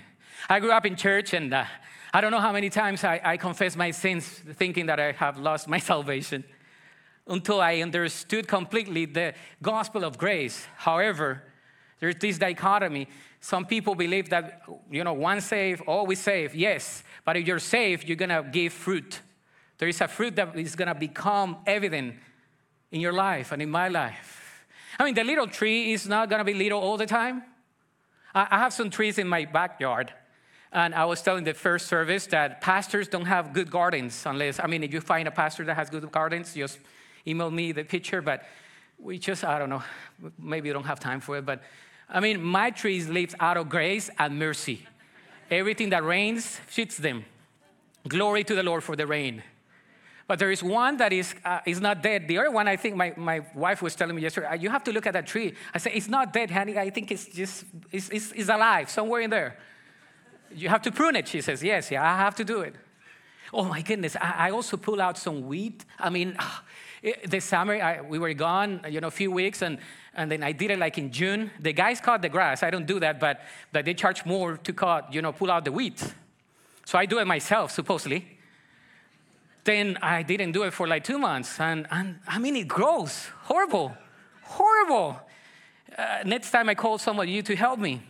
I 0.48 0.60
grew 0.60 0.72
up 0.72 0.86
in 0.86 0.96
church, 0.96 1.34
and 1.34 1.54
uh, 1.54 1.66
I 2.14 2.22
don't 2.22 2.32
know 2.32 2.40
how 2.40 2.54
many 2.54 2.70
times 2.70 3.04
I, 3.04 3.20
I 3.24 3.38
confess 3.38 3.76
my 3.76 3.92
sins 3.92 4.28
thinking 4.28 4.86
that 4.88 5.00
I 5.00 5.12
have 5.12 5.38
lost 5.38 5.68
my 5.68 5.80
salvation 5.92 6.44
until 7.30 7.62
I 7.62 7.78
understood 7.78 8.48
completely 8.48 9.06
the 9.06 9.34
gospel 9.62 10.04
of 10.04 10.18
grace. 10.18 10.66
However, 10.76 11.44
there's 12.00 12.16
this 12.16 12.38
dichotomy. 12.38 13.08
Some 13.40 13.66
people 13.66 13.96
believe 13.96 14.30
that, 14.30 14.64
you 14.90 15.04
know, 15.04 15.14
once 15.14 15.46
saved, 15.46 15.82
always 15.88 16.20
saved. 16.20 16.56
Yes, 16.56 17.04
but 17.24 17.38
if 17.38 17.48
you're 17.48 17.60
saved, 17.60 18.08
you're 18.08 18.18
gonna 18.18 18.44
give 18.44 18.74
fruit. 18.74 19.22
There 19.78 19.88
is 19.88 20.02
a 20.02 20.08
fruit 20.08 20.36
that 20.36 20.58
is 20.58 20.76
gonna 20.76 20.96
become 20.96 21.58
evident 21.66 22.16
in 22.92 23.00
your 23.00 23.14
life 23.14 23.52
and 23.52 23.62
in 23.62 23.70
my 23.70 23.88
life. 23.88 24.66
I 25.00 25.06
mean, 25.06 25.14
the 25.14 25.24
little 25.24 25.48
tree 25.48 25.94
is 25.94 26.08
not 26.08 26.30
gonna 26.30 26.44
be 26.44 26.54
little 26.54 26.82
all 26.82 26.98
the 26.98 27.06
time. 27.06 27.44
I 28.34 28.60
have 28.60 28.74
some 28.74 28.90
trees 28.90 29.18
in 29.18 29.28
my 29.28 29.46
backyard. 29.46 30.14
And 30.72 30.94
I 30.94 31.06
was 31.06 31.22
telling 31.22 31.46
the 31.46 31.54
first 31.54 31.88
service 31.88 32.28
that 32.28 32.62
pastors 32.62 33.08
don't 33.08 33.26
have 33.26 33.54
good 33.54 33.72
gardens 33.72 34.24
unless, 34.26 34.60
I 34.60 34.68
mean, 34.68 34.84
if 34.84 34.94
you 34.94 35.02
find 35.02 35.28
a 35.28 35.32
pastor 35.32 35.66
that 35.66 35.76
has 35.76 35.90
good 35.90 36.12
gardens, 36.12 36.54
just 36.54 36.78
email 37.28 37.52
me 37.52 37.72
the 37.72 37.84
picture. 37.84 38.22
But 38.22 38.44
we 38.98 39.18
just, 39.18 39.44
I 39.44 39.60
don't 39.60 39.70
know, 39.70 39.84
maybe 40.38 40.68
you 40.68 40.74
don't 40.74 40.86
have 40.86 41.00
time 41.00 41.20
for 41.20 41.38
it. 41.38 41.46
But 41.46 41.62
I 42.10 42.20
mean, 42.20 42.44
my 42.44 42.72
trees 42.72 43.08
live 43.08 43.36
out 43.40 43.58
of 43.58 43.70
grace 43.70 44.10
and 44.18 44.40
mercy. 44.40 44.86
Everything 45.52 45.90
that 45.90 46.04
rains 46.04 46.58
fits 46.68 46.98
them. 46.98 47.26
Glory 48.08 48.44
to 48.44 48.56
the 48.56 48.64
Lord 48.64 48.84
for 48.84 48.96
the 48.96 49.06
rain. 49.06 49.44
But 50.28 50.38
there 50.38 50.52
is 50.52 50.62
one 50.62 50.98
that 50.98 51.12
is, 51.12 51.34
uh, 51.44 51.60
is 51.66 51.82
not 51.82 52.04
dead. 52.04 52.28
The 52.28 52.38
other 52.38 52.52
one, 52.52 52.68
I 52.68 52.76
think 52.76 52.96
my, 52.96 53.14
my 53.18 53.42
wife 53.56 53.82
was 53.82 53.96
telling 53.96 54.16
me 54.16 54.22
yesterday, 54.22 54.48
uh, 54.48 54.54
you 54.54 54.70
have 54.70 54.84
to 54.84 54.92
look 54.92 55.08
at 55.08 55.14
that 55.14 55.26
tree. 55.26 55.56
I 55.74 55.80
said, 55.80 55.94
it's 55.96 56.08
not 56.08 56.32
dead, 56.34 56.52
honey. 56.52 56.78
I 56.78 56.92
think 56.92 57.12
it's 57.12 57.26
just, 57.26 57.66
it's, 57.92 58.10
it's, 58.10 58.32
it's 58.34 58.48
alive 58.48 58.92
somewhere 58.92 59.22
in 59.22 59.32
there. 59.32 59.58
You 60.54 60.70
have 60.70 60.84
to 60.84 60.92
prune 60.92 61.16
it. 61.16 61.28
She 61.28 61.42
says, 61.42 61.64
yes, 61.64 61.90
yeah, 61.90 62.04
I 62.04 62.18
have 62.18 62.36
to 62.36 62.44
do 62.44 62.62
it. 62.62 62.76
Oh 63.52 63.64
my 63.64 63.82
goodness. 63.82 64.16
I, 64.16 64.50
I 64.50 64.52
also 64.52 64.78
pull 64.78 65.02
out 65.02 65.18
some 65.18 65.48
wheat. 65.48 65.84
I 65.98 66.12
mean, 66.12 66.38
this 67.26 67.46
summer, 67.46 67.76
I, 67.76 68.02
we 68.02 68.20
were 68.20 68.34
gone, 68.34 68.82
you 68.90 69.00
know, 69.00 69.08
a 69.08 69.12
few 69.12 69.32
weeks, 69.32 69.62
and, 69.62 69.78
and 70.14 70.30
then 70.32 70.44
I 70.44 70.52
did 70.52 70.72
it 70.72 70.80
like 70.80 70.98
in 70.98 71.12
June. 71.12 71.52
The 71.60 71.74
guys 71.74 72.02
cut 72.02 72.22
the 72.22 72.30
grass. 72.30 72.62
I 72.64 72.70
don't 72.70 72.86
do 72.86 73.00
that, 73.00 73.20
but, 73.20 73.42
but 73.72 73.86
they 73.86 73.94
charge 73.94 74.26
more 74.26 74.58
to 74.58 74.74
cut, 74.74 75.14
you 75.14 75.22
know, 75.22 75.32
pull 75.32 75.50
out 75.50 75.66
the 75.66 75.72
weeds. 75.72 76.14
So 76.86 76.98
I 76.98 77.06
do 77.06 77.20
it 77.20 77.26
myself, 77.26 77.72
supposedly. 77.72 78.38
Then 79.64 79.98
I 80.02 80.24
didn't 80.24 80.52
do 80.52 80.64
it 80.64 80.74
for 80.74 80.88
like 80.88 81.04
two 81.04 81.20
months, 81.20 81.60
and, 81.60 81.88
and 81.92 82.20
I 82.28 82.40
mean, 82.40 82.56
it 82.56 82.68
grows. 82.68 83.28
Horrible. 83.44 83.96
Horrible. 84.44 85.20
Uh, 85.98 86.20
next 86.26 86.52
time 86.52 86.70
I 86.70 86.76
call 86.76 86.98
some 86.98 87.20
of 87.20 87.28
you 87.28 87.42
to 87.44 87.56
help 87.56 87.80
me. 87.80 88.02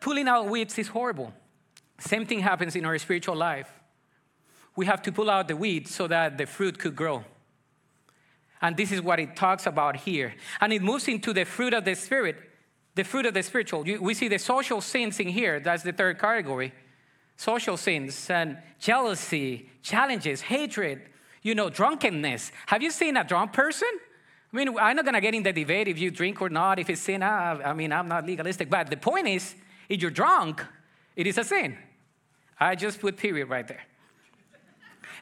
Pulling 0.00 0.28
out 0.28 0.48
weeds 0.48 0.78
is 0.78 0.88
horrible. 0.88 1.32
Same 1.98 2.26
thing 2.26 2.40
happens 2.40 2.76
in 2.76 2.84
our 2.84 2.98
spiritual 2.98 3.36
life. 3.36 3.70
We 4.74 4.86
have 4.86 5.02
to 5.02 5.12
pull 5.12 5.30
out 5.30 5.48
the 5.48 5.56
weeds 5.56 5.94
so 5.94 6.06
that 6.06 6.38
the 6.38 6.46
fruit 6.46 6.78
could 6.78 6.94
grow. 6.94 7.24
And 8.62 8.76
this 8.76 8.90
is 8.90 9.02
what 9.02 9.20
it 9.20 9.36
talks 9.36 9.66
about 9.66 9.96
here. 9.96 10.34
And 10.60 10.72
it 10.72 10.82
moves 10.82 11.08
into 11.08 11.32
the 11.32 11.44
fruit 11.44 11.74
of 11.74 11.84
the 11.84 11.94
Spirit, 11.94 12.36
the 12.94 13.04
fruit 13.04 13.26
of 13.26 13.34
the 13.34 13.42
spiritual. 13.42 13.82
We 13.82 14.14
see 14.14 14.28
the 14.28 14.38
social 14.38 14.80
sins 14.80 15.20
in 15.20 15.28
here. 15.28 15.60
That's 15.60 15.82
the 15.82 15.92
third 15.92 16.18
category. 16.18 16.72
Social 17.36 17.76
sins 17.76 18.30
and 18.30 18.56
jealousy, 18.78 19.68
challenges, 19.82 20.40
hatred, 20.40 21.02
you 21.42 21.54
know, 21.54 21.68
drunkenness. 21.68 22.50
Have 22.66 22.82
you 22.82 22.90
seen 22.90 23.16
a 23.18 23.24
drunk 23.24 23.52
person? 23.52 23.88
I 24.52 24.56
mean, 24.56 24.78
I'm 24.78 24.96
not 24.96 25.04
going 25.04 25.14
to 25.14 25.20
get 25.20 25.34
in 25.34 25.42
the 25.42 25.52
debate 25.52 25.88
if 25.88 25.98
you 25.98 26.10
drink 26.10 26.40
or 26.40 26.48
not, 26.48 26.78
if 26.78 26.88
it's 26.88 27.02
sin. 27.02 27.22
I 27.22 27.74
mean, 27.74 27.92
I'm 27.92 28.08
not 28.08 28.24
legalistic. 28.24 28.70
But 28.70 28.88
the 28.88 28.96
point 28.96 29.28
is, 29.28 29.54
if 29.88 30.00
you're 30.00 30.10
drunk, 30.10 30.64
it 31.14 31.26
is 31.26 31.36
a 31.36 31.44
sin. 31.44 31.76
I 32.58 32.74
just 32.74 33.00
put 33.00 33.18
period 33.18 33.50
right 33.50 33.68
there. 33.68 33.84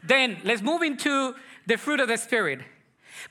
then 0.05 0.39
let's 0.45 0.63
move 0.63 0.83
into 0.83 1.35
the 1.67 1.77
fruit 1.77 1.99
of 1.99 2.07
the 2.07 2.17
Spirit. 2.17 2.61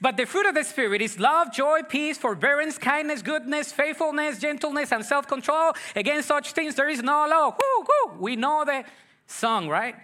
But 0.02 0.18
the 0.18 0.26
fruit 0.26 0.46
of 0.46 0.56
the 0.56 0.64
Spirit 0.64 1.02
is 1.02 1.20
love, 1.20 1.54
joy, 1.54 1.82
peace, 1.84 2.18
forbearance, 2.18 2.78
kindness, 2.78 3.22
goodness, 3.22 3.72
faithfulness, 3.72 4.40
gentleness, 4.40 4.92
and 4.92 5.06
self 5.06 5.28
control. 5.28 5.74
Against 5.96 6.28
such 6.28 6.54
things, 6.54 6.76
there 6.76 6.90
is 6.90 7.02
no 7.02 7.28
law. 7.28 7.50
Woo, 7.50 7.86
woo. 7.88 8.20
We 8.20 8.36
know 8.36 8.64
the 8.66 8.84
song, 9.28 9.68
right? 9.70 9.96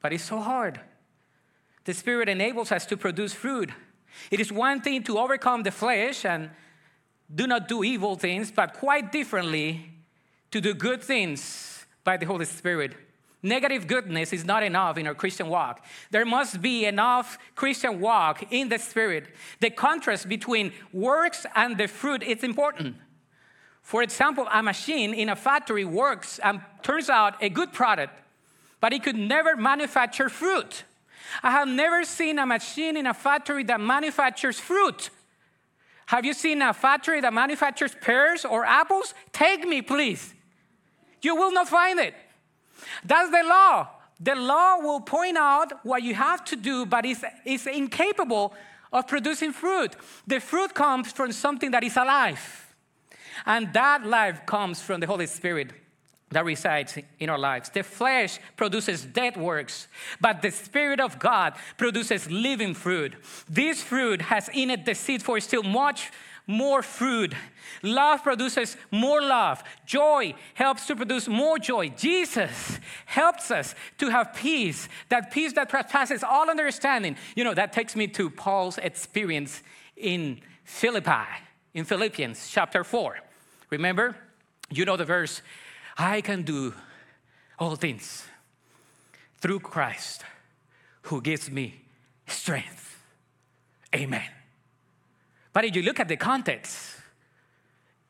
But 0.00 0.12
it's 0.12 0.24
so 0.24 0.40
hard. 0.40 0.80
The 1.84 1.94
Spirit 1.94 2.28
enables 2.28 2.70
us 2.70 2.86
to 2.86 2.96
produce 2.96 3.34
fruit. 3.34 3.70
It 4.30 4.40
is 4.40 4.52
one 4.52 4.80
thing 4.80 5.02
to 5.04 5.18
overcome 5.18 5.62
the 5.62 5.70
flesh 5.70 6.24
and 6.24 6.50
do 7.34 7.46
not 7.46 7.68
do 7.68 7.84
evil 7.84 8.16
things, 8.16 8.50
but 8.50 8.74
quite 8.74 9.12
differently 9.12 9.90
to 10.50 10.60
do 10.60 10.74
good 10.74 11.02
things 11.02 11.86
by 12.04 12.16
the 12.16 12.26
Holy 12.26 12.44
Spirit. 12.44 12.94
Negative 13.42 13.86
goodness 13.86 14.32
is 14.32 14.44
not 14.44 14.62
enough 14.64 14.98
in 14.98 15.06
our 15.06 15.14
Christian 15.14 15.48
walk. 15.48 15.84
There 16.10 16.24
must 16.24 16.60
be 16.60 16.86
enough 16.86 17.38
Christian 17.54 18.00
walk 18.00 18.52
in 18.52 18.68
the 18.68 18.78
Spirit. 18.78 19.28
The 19.60 19.70
contrast 19.70 20.28
between 20.28 20.72
works 20.92 21.46
and 21.54 21.78
the 21.78 21.86
fruit 21.86 22.22
is 22.22 22.42
important. 22.42 22.96
For 23.82 24.02
example, 24.02 24.48
a 24.52 24.62
machine 24.62 25.14
in 25.14 25.28
a 25.28 25.36
factory 25.36 25.84
works 25.84 26.40
and 26.40 26.60
turns 26.82 27.08
out 27.08 27.40
a 27.40 27.48
good 27.48 27.72
product, 27.72 28.12
but 28.80 28.92
it 28.92 29.04
could 29.04 29.16
never 29.16 29.56
manufacture 29.56 30.28
fruit. 30.28 30.82
I 31.42 31.52
have 31.52 31.68
never 31.68 32.04
seen 32.04 32.38
a 32.38 32.46
machine 32.46 32.96
in 32.96 33.06
a 33.06 33.14
factory 33.14 33.62
that 33.64 33.80
manufactures 33.80 34.58
fruit. 34.58 35.10
Have 36.06 36.24
you 36.24 36.32
seen 36.32 36.60
a 36.60 36.72
factory 36.72 37.20
that 37.20 37.32
manufactures 37.32 37.94
pears 38.00 38.44
or 38.44 38.64
apples? 38.64 39.14
Take 39.32 39.66
me, 39.66 39.80
please. 39.80 40.34
You 41.22 41.36
will 41.36 41.52
not 41.52 41.68
find 41.68 42.00
it. 42.00 42.14
That's 43.04 43.30
the 43.30 43.42
law. 43.42 43.88
The 44.20 44.34
law 44.34 44.78
will 44.78 45.00
point 45.00 45.36
out 45.36 45.84
what 45.84 46.02
you 46.02 46.14
have 46.14 46.44
to 46.46 46.56
do, 46.56 46.86
but 46.86 47.04
it's, 47.04 47.24
it's 47.44 47.66
incapable 47.66 48.52
of 48.92 49.06
producing 49.06 49.52
fruit. 49.52 49.94
The 50.26 50.40
fruit 50.40 50.74
comes 50.74 51.12
from 51.12 51.32
something 51.32 51.70
that 51.70 51.84
is 51.84 51.96
alive. 51.96 52.74
And 53.46 53.72
that 53.72 54.04
life 54.04 54.44
comes 54.46 54.82
from 54.82 55.00
the 55.00 55.06
Holy 55.06 55.26
Spirit 55.26 55.72
that 56.30 56.44
resides 56.44 56.98
in 57.18 57.30
our 57.30 57.38
lives. 57.38 57.70
The 57.70 57.82
flesh 57.82 58.38
produces 58.56 59.04
dead 59.04 59.36
works, 59.36 59.88
but 60.20 60.42
the 60.42 60.50
Spirit 60.50 61.00
of 61.00 61.18
God 61.18 61.54
produces 61.76 62.30
living 62.30 62.74
fruit. 62.74 63.14
This 63.48 63.82
fruit 63.82 64.22
has 64.22 64.50
in 64.52 64.70
it 64.70 64.84
the 64.84 64.94
seed 64.94 65.22
for 65.22 65.40
still 65.40 65.62
much 65.62 66.10
more 66.48 66.82
fruit. 66.82 67.34
Love 67.82 68.24
produces 68.24 68.76
more 68.90 69.22
love. 69.22 69.62
Joy 69.86 70.34
helps 70.54 70.86
to 70.88 70.96
produce 70.96 71.28
more 71.28 71.58
joy. 71.58 71.90
Jesus 71.90 72.80
helps 73.06 73.52
us 73.52 73.76
to 73.98 74.08
have 74.08 74.34
peace, 74.34 74.88
that 75.10 75.30
peace 75.30 75.52
that 75.52 75.68
passes 75.68 76.24
all 76.24 76.50
understanding. 76.50 77.16
You 77.36 77.44
know, 77.44 77.54
that 77.54 77.72
takes 77.72 77.94
me 77.94 78.08
to 78.08 78.30
Paul's 78.30 78.78
experience 78.78 79.62
in 79.96 80.40
Philippi, 80.64 81.28
in 81.74 81.84
Philippians 81.84 82.50
chapter 82.50 82.82
4. 82.82 83.18
Remember? 83.70 84.16
You 84.70 84.84
know 84.84 84.96
the 84.96 85.04
verse 85.04 85.42
I 85.96 86.20
can 86.22 86.42
do 86.42 86.74
all 87.58 87.76
things 87.76 88.24
through 89.40 89.60
Christ 89.60 90.24
who 91.02 91.20
gives 91.20 91.50
me 91.50 91.82
strength. 92.26 93.02
Amen. 93.94 94.37
But 95.52 95.64
if 95.64 95.74
you 95.76 95.82
look 95.82 96.00
at 96.00 96.08
the 96.08 96.16
context, 96.16 96.96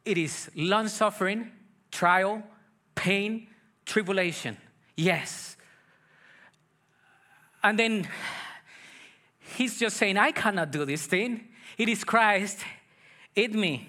it 0.04 0.18
is 0.18 0.50
long 0.54 0.88
suffering, 0.88 1.52
trial, 1.90 2.42
pain, 2.94 3.48
tribulation. 3.84 4.56
Yes. 4.96 5.56
And 7.62 7.78
then 7.78 8.08
he's 9.56 9.78
just 9.78 9.96
saying, 9.96 10.16
I 10.16 10.32
cannot 10.32 10.70
do 10.70 10.84
this 10.84 11.06
thing. 11.06 11.48
It 11.76 11.88
is 11.88 12.04
Christ 12.04 12.58
in 13.34 13.58
me. 13.58 13.88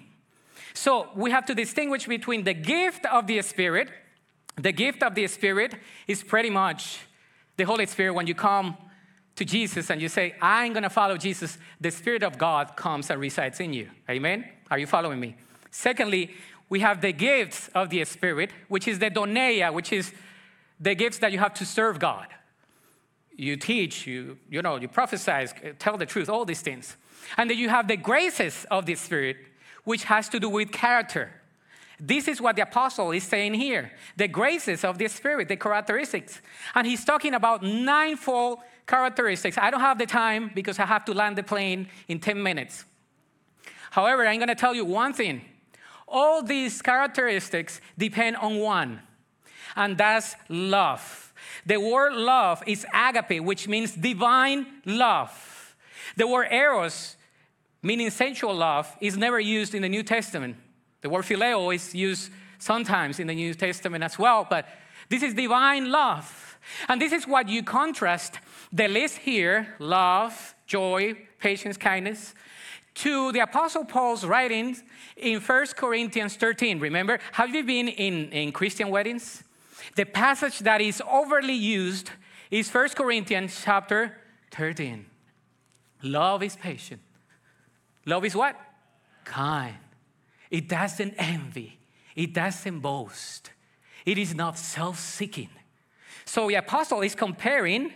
So 0.73 1.09
we 1.15 1.31
have 1.31 1.45
to 1.47 1.55
distinguish 1.55 2.05
between 2.05 2.43
the 2.43 2.53
gift 2.53 3.05
of 3.05 3.27
the 3.27 3.41
Spirit. 3.41 3.89
The 4.55 4.71
gift 4.71 5.03
of 5.03 5.15
the 5.15 5.27
Spirit 5.27 5.75
is 6.07 6.23
pretty 6.23 6.49
much 6.49 6.99
the 7.57 7.63
Holy 7.63 7.85
Spirit 7.85 8.13
when 8.13 8.27
you 8.27 8.35
come 8.35 8.77
to 9.39 9.45
Jesus 9.45 9.89
and 9.89 10.01
you 10.01 10.09
say, 10.09 10.35
I'm 10.41 10.73
going 10.73 10.83
to 10.83 10.89
follow 10.89 11.15
Jesus, 11.15 11.57
the 11.79 11.91
Spirit 11.91 12.23
of 12.23 12.37
God 12.37 12.75
comes 12.75 13.09
and 13.09 13.19
resides 13.21 13.61
in 13.61 13.71
you. 13.71 13.89
Amen? 14.09 14.45
Are 14.69 14.77
you 14.77 14.85
following 14.85 15.17
me? 15.17 15.37
Secondly, 15.71 16.31
we 16.67 16.81
have 16.81 16.99
the 16.99 17.13
gifts 17.13 17.69
of 17.73 17.89
the 17.89 18.03
Spirit, 18.03 18.51
which 18.67 18.85
is 18.85 18.99
the 18.99 19.09
doneia, 19.09 19.73
which 19.73 19.93
is 19.93 20.13
the 20.77 20.93
gifts 20.93 21.19
that 21.19 21.31
you 21.31 21.39
have 21.39 21.53
to 21.53 21.65
serve 21.65 21.99
God. 21.99 22.27
You 23.33 23.55
teach, 23.55 24.05
you, 24.05 24.37
you 24.49 24.61
know, 24.61 24.75
you 24.75 24.89
prophesy, 24.89 25.47
tell 25.79 25.95
the 25.95 26.05
truth, 26.05 26.27
all 26.27 26.43
these 26.43 26.61
things. 26.61 26.97
And 27.37 27.49
then 27.49 27.57
you 27.57 27.69
have 27.69 27.87
the 27.87 27.97
graces 27.97 28.65
of 28.69 28.85
the 28.85 28.95
Spirit, 28.95 29.37
which 29.85 30.03
has 30.03 30.27
to 30.29 30.39
do 30.39 30.49
with 30.49 30.73
character. 30.73 31.31
This 31.97 32.27
is 32.27 32.41
what 32.41 32.57
the 32.57 32.63
apostle 32.63 33.11
is 33.11 33.23
saying 33.23 33.53
here 33.53 33.91
the 34.17 34.27
graces 34.27 34.83
of 34.83 34.97
the 34.97 35.07
Spirit, 35.07 35.47
the 35.47 35.55
characteristics. 35.55 36.41
And 36.75 36.85
he's 36.85 37.05
talking 37.05 37.33
about 37.33 37.63
ninefold 37.63 38.59
characteristics. 38.89 39.57
I 39.57 39.69
don't 39.69 39.79
have 39.79 39.99
the 39.99 40.07
time 40.07 40.51
because 40.53 40.79
I 40.79 40.85
have 40.85 41.05
to 41.05 41.13
land 41.13 41.37
the 41.37 41.43
plane 41.43 41.87
in 42.07 42.19
10 42.19 42.41
minutes. 42.41 42.85
However, 43.91 44.27
I'm 44.27 44.39
going 44.39 44.49
to 44.49 44.55
tell 44.55 44.75
you 44.75 44.83
one 44.83 45.13
thing. 45.13 45.41
All 46.07 46.41
these 46.41 46.81
characteristics 46.81 47.79
depend 47.97 48.35
on 48.37 48.57
one, 48.57 48.99
and 49.75 49.95
that's 49.95 50.35
love. 50.49 51.33
The 51.65 51.77
word 51.79 52.13
love 52.13 52.63
is 52.65 52.85
agape, 52.93 53.43
which 53.43 53.67
means 53.67 53.93
divine 53.93 54.65
love. 54.85 55.75
The 56.17 56.27
word 56.27 56.47
eros, 56.51 57.15
meaning 57.83 58.09
sensual 58.09 58.55
love, 58.55 58.93
is 58.99 59.15
never 59.17 59.39
used 59.39 59.75
in 59.75 59.83
the 59.83 59.89
New 59.89 60.03
Testament. 60.03 60.55
The 61.01 61.09
word 61.09 61.25
phileo 61.25 61.73
is 61.73 61.93
used 61.93 62.31
sometimes 62.57 63.19
in 63.19 63.27
the 63.27 63.35
New 63.35 63.53
Testament 63.53 64.03
as 64.03 64.17
well, 64.17 64.47
but 64.49 64.67
this 65.09 65.21
is 65.21 65.35
divine 65.35 65.91
love. 65.91 66.48
And 66.87 67.01
this 67.01 67.11
is 67.11 67.27
what 67.27 67.49
you 67.49 67.63
contrast 67.63 68.39
the 68.71 68.87
list 68.87 69.17
here 69.17 69.75
love, 69.79 70.55
joy, 70.67 71.15
patience, 71.39 71.77
kindness 71.77 72.33
to 72.95 73.31
the 73.31 73.39
Apostle 73.39 73.85
Paul's 73.85 74.25
writings 74.25 74.83
in 75.15 75.39
1 75.39 75.67
Corinthians 75.77 76.35
13. 76.35 76.79
Remember, 76.79 77.19
have 77.31 77.53
you 77.55 77.63
been 77.63 77.87
in, 77.87 78.29
in 78.31 78.51
Christian 78.51 78.89
weddings? 78.89 79.43
The 79.95 80.05
passage 80.05 80.59
that 80.59 80.81
is 80.81 81.01
overly 81.09 81.53
used 81.53 82.11
is 82.51 82.69
1 82.69 82.89
Corinthians 82.89 83.61
chapter 83.63 84.17
13. 84.51 85.05
Love 86.03 86.43
is 86.43 86.55
patient. 86.55 87.01
Love 88.05 88.25
is 88.25 88.35
what? 88.35 88.59
Kind. 89.23 89.75
It 90.49 90.67
doesn't 90.67 91.13
envy. 91.17 91.79
It 92.15 92.33
doesn't 92.33 92.79
boast. 92.79 93.51
It 94.05 94.17
is 94.17 94.33
not 94.33 94.57
self 94.57 94.99
seeking. 94.99 95.49
So 96.29 96.47
the 96.47 96.55
apostle 96.55 97.01
is 97.01 97.15
comparing, 97.15 97.91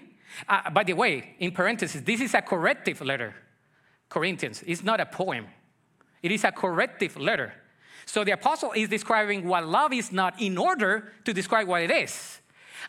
uh, 0.50 0.72
by 0.72 0.84
the 0.84 0.94
way, 0.94 1.36
in 1.38 1.52
parentheses, 1.52 2.02
this 2.02 2.20
is 2.20 2.34
a 2.34 2.42
corrective 2.42 3.00
letter. 3.02 3.36
Corinthians, 4.10 4.64
it's 4.66 4.84
not 4.84 5.00
a 5.00 5.06
poem, 5.06 5.46
it 6.24 6.32
is 6.32 6.44
a 6.44 6.52
corrective 6.52 7.16
letter. 7.16 7.54
So 8.08 8.24
the 8.24 8.32
apostle 8.32 8.72
is 8.72 8.90
describing 8.90 9.48
what 9.48 9.68
love 9.68 9.94
is 9.94 10.12
not 10.12 10.42
in 10.42 10.58
order 10.58 11.14
to 11.26 11.32
describe 11.32 11.68
what 11.68 11.84
it 11.84 11.92
is. 11.92 12.40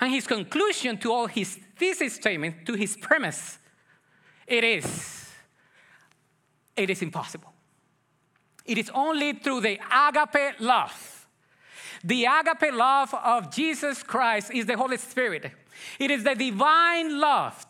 And 0.00 0.14
his 0.14 0.26
conclusion 0.26 0.96
to 1.00 1.12
all 1.12 1.26
his 1.26 1.59
thesis 1.76 2.14
statement, 2.14 2.64
to 2.64 2.72
his 2.72 2.96
premise, 2.96 3.59
it 4.46 4.64
is, 4.64 5.30
it 6.74 6.88
is 6.88 7.02
impossible. 7.02 7.52
It 8.64 8.78
is 8.78 8.90
only 8.94 9.35
through 9.35 9.61
the 9.61 9.78
agape 9.92 10.59
love. 10.61 11.13
The 12.04 12.26
agape 12.26 12.74
love 12.74 13.14
of 13.14 13.50
Jesus 13.50 14.02
Christ 14.02 14.50
is 14.52 14.66
the 14.66 14.76
Holy 14.76 14.98
Spirit. 14.98 15.50
It 15.98 16.10
is 16.10 16.22
the 16.22 16.34
divine 16.34 17.18
love. 17.18 17.66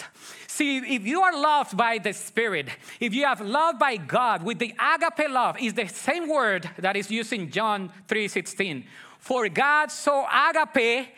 See, 0.48 0.78
if 0.78 1.06
you 1.06 1.22
are 1.22 1.40
loved 1.40 1.76
by 1.76 1.98
the 1.98 2.12
Spirit, 2.12 2.68
if 2.98 3.14
you 3.14 3.24
have 3.26 3.40
loved 3.40 3.78
by 3.78 3.96
God 3.96 4.42
with 4.42 4.58
the 4.58 4.74
agape 4.76 5.30
love, 5.30 5.56
is 5.60 5.74
the 5.74 5.86
same 5.86 6.28
word 6.28 6.68
that 6.78 6.96
is 6.96 7.12
used 7.12 7.32
in 7.32 7.48
John 7.50 7.92
3:16. 8.08 8.84
For 9.20 9.48
God 9.48 9.92
so 9.92 10.26
agape 10.26 11.14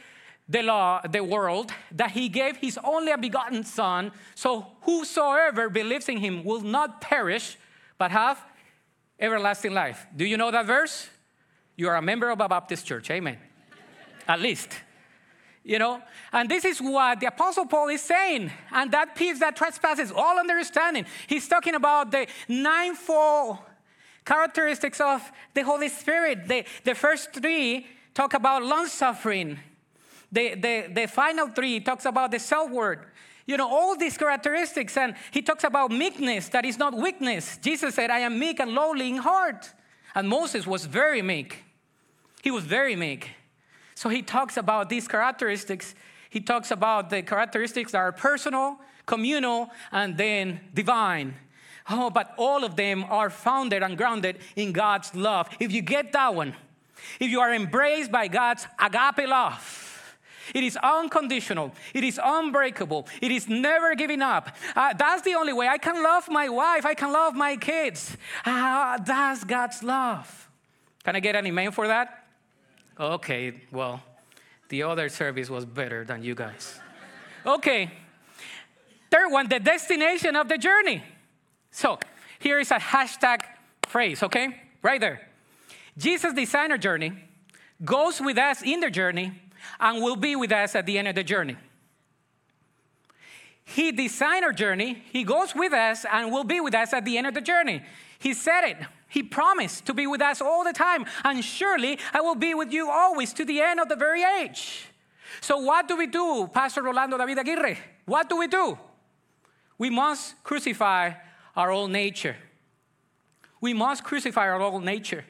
the 0.47 0.63
law, 0.63 1.01
the 1.01 1.25
world, 1.25 1.73
that 1.93 2.11
he 2.11 2.29
gave 2.29 2.59
his 2.59 2.79
only 2.85 3.17
begotten 3.17 3.65
Son, 3.65 4.13
so 4.35 4.77
whosoever 4.83 5.71
believes 5.71 6.09
in 6.09 6.19
him 6.19 6.45
will 6.45 6.61
not 6.61 7.01
perish, 7.01 7.57
but 7.99 8.11
have 8.11 8.39
everlasting 9.19 9.73
life. 9.73 10.07
Do 10.15 10.25
you 10.27 10.37
know 10.37 10.51
that 10.51 10.67
verse? 10.67 11.09
You 11.77 11.89
are 11.89 11.97
a 11.97 12.03
member 12.03 12.31
of 12.31 12.41
a 12.41 12.49
Baptist 12.49 12.87
church, 12.87 13.11
amen. 13.11 13.37
At 14.27 14.41
least. 14.41 14.71
You 15.63 15.79
know, 15.81 16.01
and 16.33 16.49
this 16.49 16.65
is 16.65 16.81
what 16.81 17.19
the 17.19 17.27
Apostle 17.27 17.67
Paul 17.67 17.89
is 17.89 18.01
saying, 18.01 18.53
and 18.71 18.93
that 18.93 19.17
peace 19.17 19.41
that 19.41 19.57
trespasses 19.57 20.13
all 20.13 20.39
understanding. 20.39 21.07
He's 21.27 21.49
talking 21.49 21.75
about 21.75 22.13
the 22.13 22.29
ninefold 22.47 23.59
characteristics 24.25 25.01
of 25.01 25.29
the 25.55 25.63
Holy 25.63 25.89
Spirit. 25.89 26.47
The, 26.47 26.65
the 26.85 26.95
first 26.95 27.33
three 27.33 27.89
talk 28.15 28.35
about 28.35 28.63
long 28.63 28.87
suffering, 28.87 29.59
the, 30.31 30.55
the, 30.55 30.87
the 30.93 31.07
final 31.09 31.49
three 31.49 31.81
talks 31.81 32.05
about 32.05 32.31
the 32.31 32.39
self 32.39 32.71
word. 32.71 33.05
You 33.45 33.57
know, 33.57 33.69
all 33.69 33.97
these 33.97 34.17
characteristics, 34.17 34.97
and 34.97 35.17
he 35.33 35.43
talks 35.43 35.65
about 35.65 35.91
meekness 35.91 36.49
that 36.51 36.65
is 36.65 36.79
not 36.79 36.95
weakness. 36.95 37.59
Jesus 37.59 37.97
said, 37.97 38.11
I 38.11 38.21
am 38.21 38.39
meek 38.39 38.61
and 38.61 38.71
lowly 38.73 39.09
in 39.09 39.17
heart. 39.17 39.73
And 40.15 40.29
Moses 40.29 40.65
was 40.65 40.87
very 40.87 41.23
meek. 41.23 41.65
He 42.47 42.53
was 42.53 42.63
very 42.63 42.95
meek. 42.95 43.31
So 43.97 44.09
he 44.09 44.23
talks 44.23 44.57
about 44.57 44.89
these 44.89 45.09
characteristics. 45.09 45.97
He 46.31 46.39
talks 46.39 46.71
about 46.71 47.11
the 47.11 47.21
characteristics 47.23 47.91
that 47.91 47.99
are 47.99 48.13
personal, 48.13 48.79
communal, 49.05 49.71
and 49.91 50.17
then 50.17 50.61
divine. 50.73 51.35
Oh, 51.91 52.09
but 52.09 52.33
all 52.37 52.63
of 52.63 52.77
them 52.77 53.03
are 53.11 53.31
founded 53.31 53.83
and 53.83 53.99
grounded 53.99 54.39
in 54.55 54.73
God's 54.73 55.13
love. 55.13 55.49
If 55.59 55.73
you 55.73 55.83
get 55.83 56.13
that 56.13 56.37
one, 56.37 56.55
if 57.19 57.33
you 57.33 57.41
are 57.41 57.53
embraced 57.53 58.13
by 58.13 58.29
God's 58.29 58.65
agape 58.79 59.29
love, 59.29 60.17
it 60.55 60.63
is 60.63 60.79
unconditional. 60.81 61.73
It 61.95 62.05
is 62.05 62.21
unbreakable. 62.23 63.09
It 63.21 63.33
is 63.33 63.49
never 63.49 63.97
giving 63.97 64.23
up. 64.23 64.55
Uh, 64.77 64.93
that's 64.93 65.23
the 65.23 65.35
only 65.35 65.53
way 65.53 65.67
I 65.67 65.79
can 65.79 66.01
love 66.01 66.29
my 66.29 66.49
wife. 66.49 66.87
I 66.87 66.95
can 66.95 67.13
love 67.13 67.35
my 67.35 67.57
kids. 67.57 68.17
Uh, 68.45 68.99
that's 68.99 69.43
God's 69.43 69.83
love. 69.83 70.49
Can 71.03 71.17
I 71.17 71.19
get 71.19 71.35
an 71.35 71.45
amen 71.45 71.73
for 71.73 71.89
that? 71.89 72.23
Okay, 72.99 73.53
well, 73.71 74.03
the 74.69 74.83
other 74.83 75.09
service 75.09 75.51
was 75.51 75.65
better 75.65 76.05
than 76.05 76.23
you 76.23 76.35
guys. 76.35 76.81
Okay. 77.45 77.91
Third 79.11 79.31
one, 79.31 79.49
the 79.49 79.61
destination 79.61 80.35
of 80.35 80.49
the 80.49 80.59
journey. 80.59 81.03
So 81.71 81.99
here 82.39 82.59
is 82.59 82.71
a 82.71 82.79
hashtag 82.79 83.43
phrase, 83.87 84.23
okay? 84.23 84.61
Right 84.83 85.01
there. 85.01 85.29
Jesus 85.97 86.33
designed 86.33 86.73
our 86.73 86.79
journey, 86.79 87.13
goes 87.85 88.21
with 88.21 88.39
us 88.39 88.63
in 88.63 88.81
the 88.81 88.91
journey, 88.91 89.33
and 89.79 90.03
will 90.03 90.17
be 90.17 90.37
with 90.37 90.53
us 90.53 90.75
at 90.75 90.87
the 90.87 90.99
end 90.99 91.09
of 91.09 91.15
the 91.15 91.25
journey. 91.25 91.57
He 93.65 93.93
designed 93.93 94.45
our 94.45 94.53
journey, 94.53 95.03
He 95.13 95.25
goes 95.25 95.55
with 95.55 95.73
us, 95.73 96.05
and 96.11 96.33
will 96.33 96.45
be 96.45 96.61
with 96.61 96.75
us 96.75 96.93
at 96.93 97.05
the 97.05 97.19
end 97.19 97.27
of 97.27 97.35
the 97.35 97.41
journey. 97.41 97.83
He 98.19 98.33
said 98.33 98.65
it. 98.65 98.77
He 99.09 99.23
promised 99.23 99.87
to 99.87 99.95
be 99.95 100.07
with 100.07 100.21
us 100.21 100.41
all 100.41 100.65
the 100.65 100.73
time, 100.73 101.07
and 101.25 101.45
surely 101.45 101.99
I 102.13 102.21
will 102.21 102.35
be 102.35 102.55
with 102.55 102.73
you 102.73 102.91
always 102.91 103.33
to 103.35 103.45
the 103.45 103.61
end 103.61 103.81
of 103.81 103.89
the 103.89 103.97
very 103.97 104.23
age. 104.23 104.87
So, 105.41 105.59
what 105.59 105.89
do 105.89 105.97
we 105.97 106.07
do, 106.07 106.49
Pastor 106.53 106.83
Rolando 106.83 107.17
David 107.19 107.39
Aguirre? 107.39 107.79
What 108.05 108.29
do 108.29 108.37
we 108.37 108.49
do? 108.49 108.79
We 109.79 109.91
must 109.91 110.43
crucify 110.43 111.13
our 111.55 111.71
old 111.71 111.91
nature. 111.91 112.37
We 113.61 113.75
must 113.75 114.05
crucify 114.05 114.49
our 114.49 114.61
old 114.61 114.85
nature. 114.85 115.25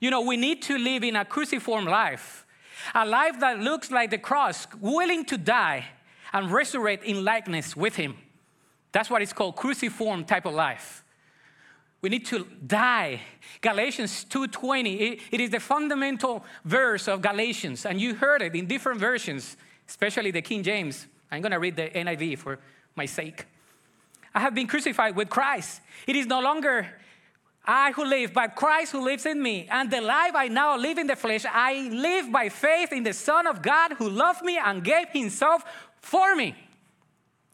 You 0.00 0.10
know, 0.10 0.22
we 0.22 0.36
need 0.36 0.62
to 0.62 0.78
live 0.78 1.04
in 1.04 1.16
a 1.16 1.24
cruciform 1.24 1.84
life. 1.84 2.46
A 2.94 3.04
life 3.06 3.38
that 3.40 3.60
looks 3.60 3.90
like 3.90 4.10
the 4.10 4.18
cross, 4.18 4.66
willing 4.80 5.24
to 5.26 5.36
die 5.36 5.84
and 6.32 6.50
resurrect 6.50 7.04
in 7.04 7.24
likeness 7.24 7.76
with 7.76 7.96
Him. 7.96 8.16
That's 8.92 9.10
what 9.10 9.22
it's 9.22 9.32
called, 9.32 9.56
cruciform 9.56 10.24
type 10.24 10.46
of 10.46 10.54
life. 10.54 11.04
We 12.02 12.08
need 12.08 12.24
to 12.26 12.46
die. 12.66 13.20
Galatians 13.60 14.24
2:20. 14.24 15.00
It, 15.00 15.20
it 15.30 15.40
is 15.40 15.50
the 15.50 15.60
fundamental 15.60 16.44
verse 16.64 17.08
of 17.08 17.20
Galatians, 17.20 17.84
and 17.84 18.00
you 18.00 18.14
heard 18.14 18.42
it 18.42 18.54
in 18.54 18.66
different 18.66 19.00
versions, 19.00 19.56
especially 19.88 20.30
the 20.30 20.42
King 20.42 20.62
James. 20.62 21.06
I'm 21.30 21.42
going 21.42 21.52
to 21.52 21.58
read 21.58 21.76
the 21.76 21.90
NIV 21.90 22.38
for 22.38 22.58
my 22.96 23.06
sake. 23.06 23.46
I 24.34 24.40
have 24.40 24.54
been 24.54 24.66
crucified 24.66 25.14
with 25.14 25.28
Christ. 25.28 25.80
It 26.06 26.16
is 26.16 26.26
no 26.26 26.40
longer 26.40 26.86
I 27.64 27.92
who 27.92 28.04
live, 28.04 28.32
but 28.32 28.54
Christ 28.56 28.92
who 28.92 29.04
lives 29.04 29.26
in 29.26 29.42
me. 29.42 29.68
And 29.70 29.90
the 29.90 30.00
life 30.00 30.32
I 30.34 30.48
now 30.48 30.76
live 30.76 30.98
in 30.98 31.06
the 31.06 31.16
flesh, 31.16 31.44
I 31.44 31.88
live 31.92 32.32
by 32.32 32.48
faith 32.48 32.92
in 32.92 33.02
the 33.02 33.12
Son 33.12 33.46
of 33.46 33.60
God 33.60 33.92
who 33.94 34.08
loved 34.08 34.42
me 34.42 34.58
and 34.58 34.82
gave 34.82 35.08
himself 35.10 35.62
for 36.00 36.34
me. 36.34 36.54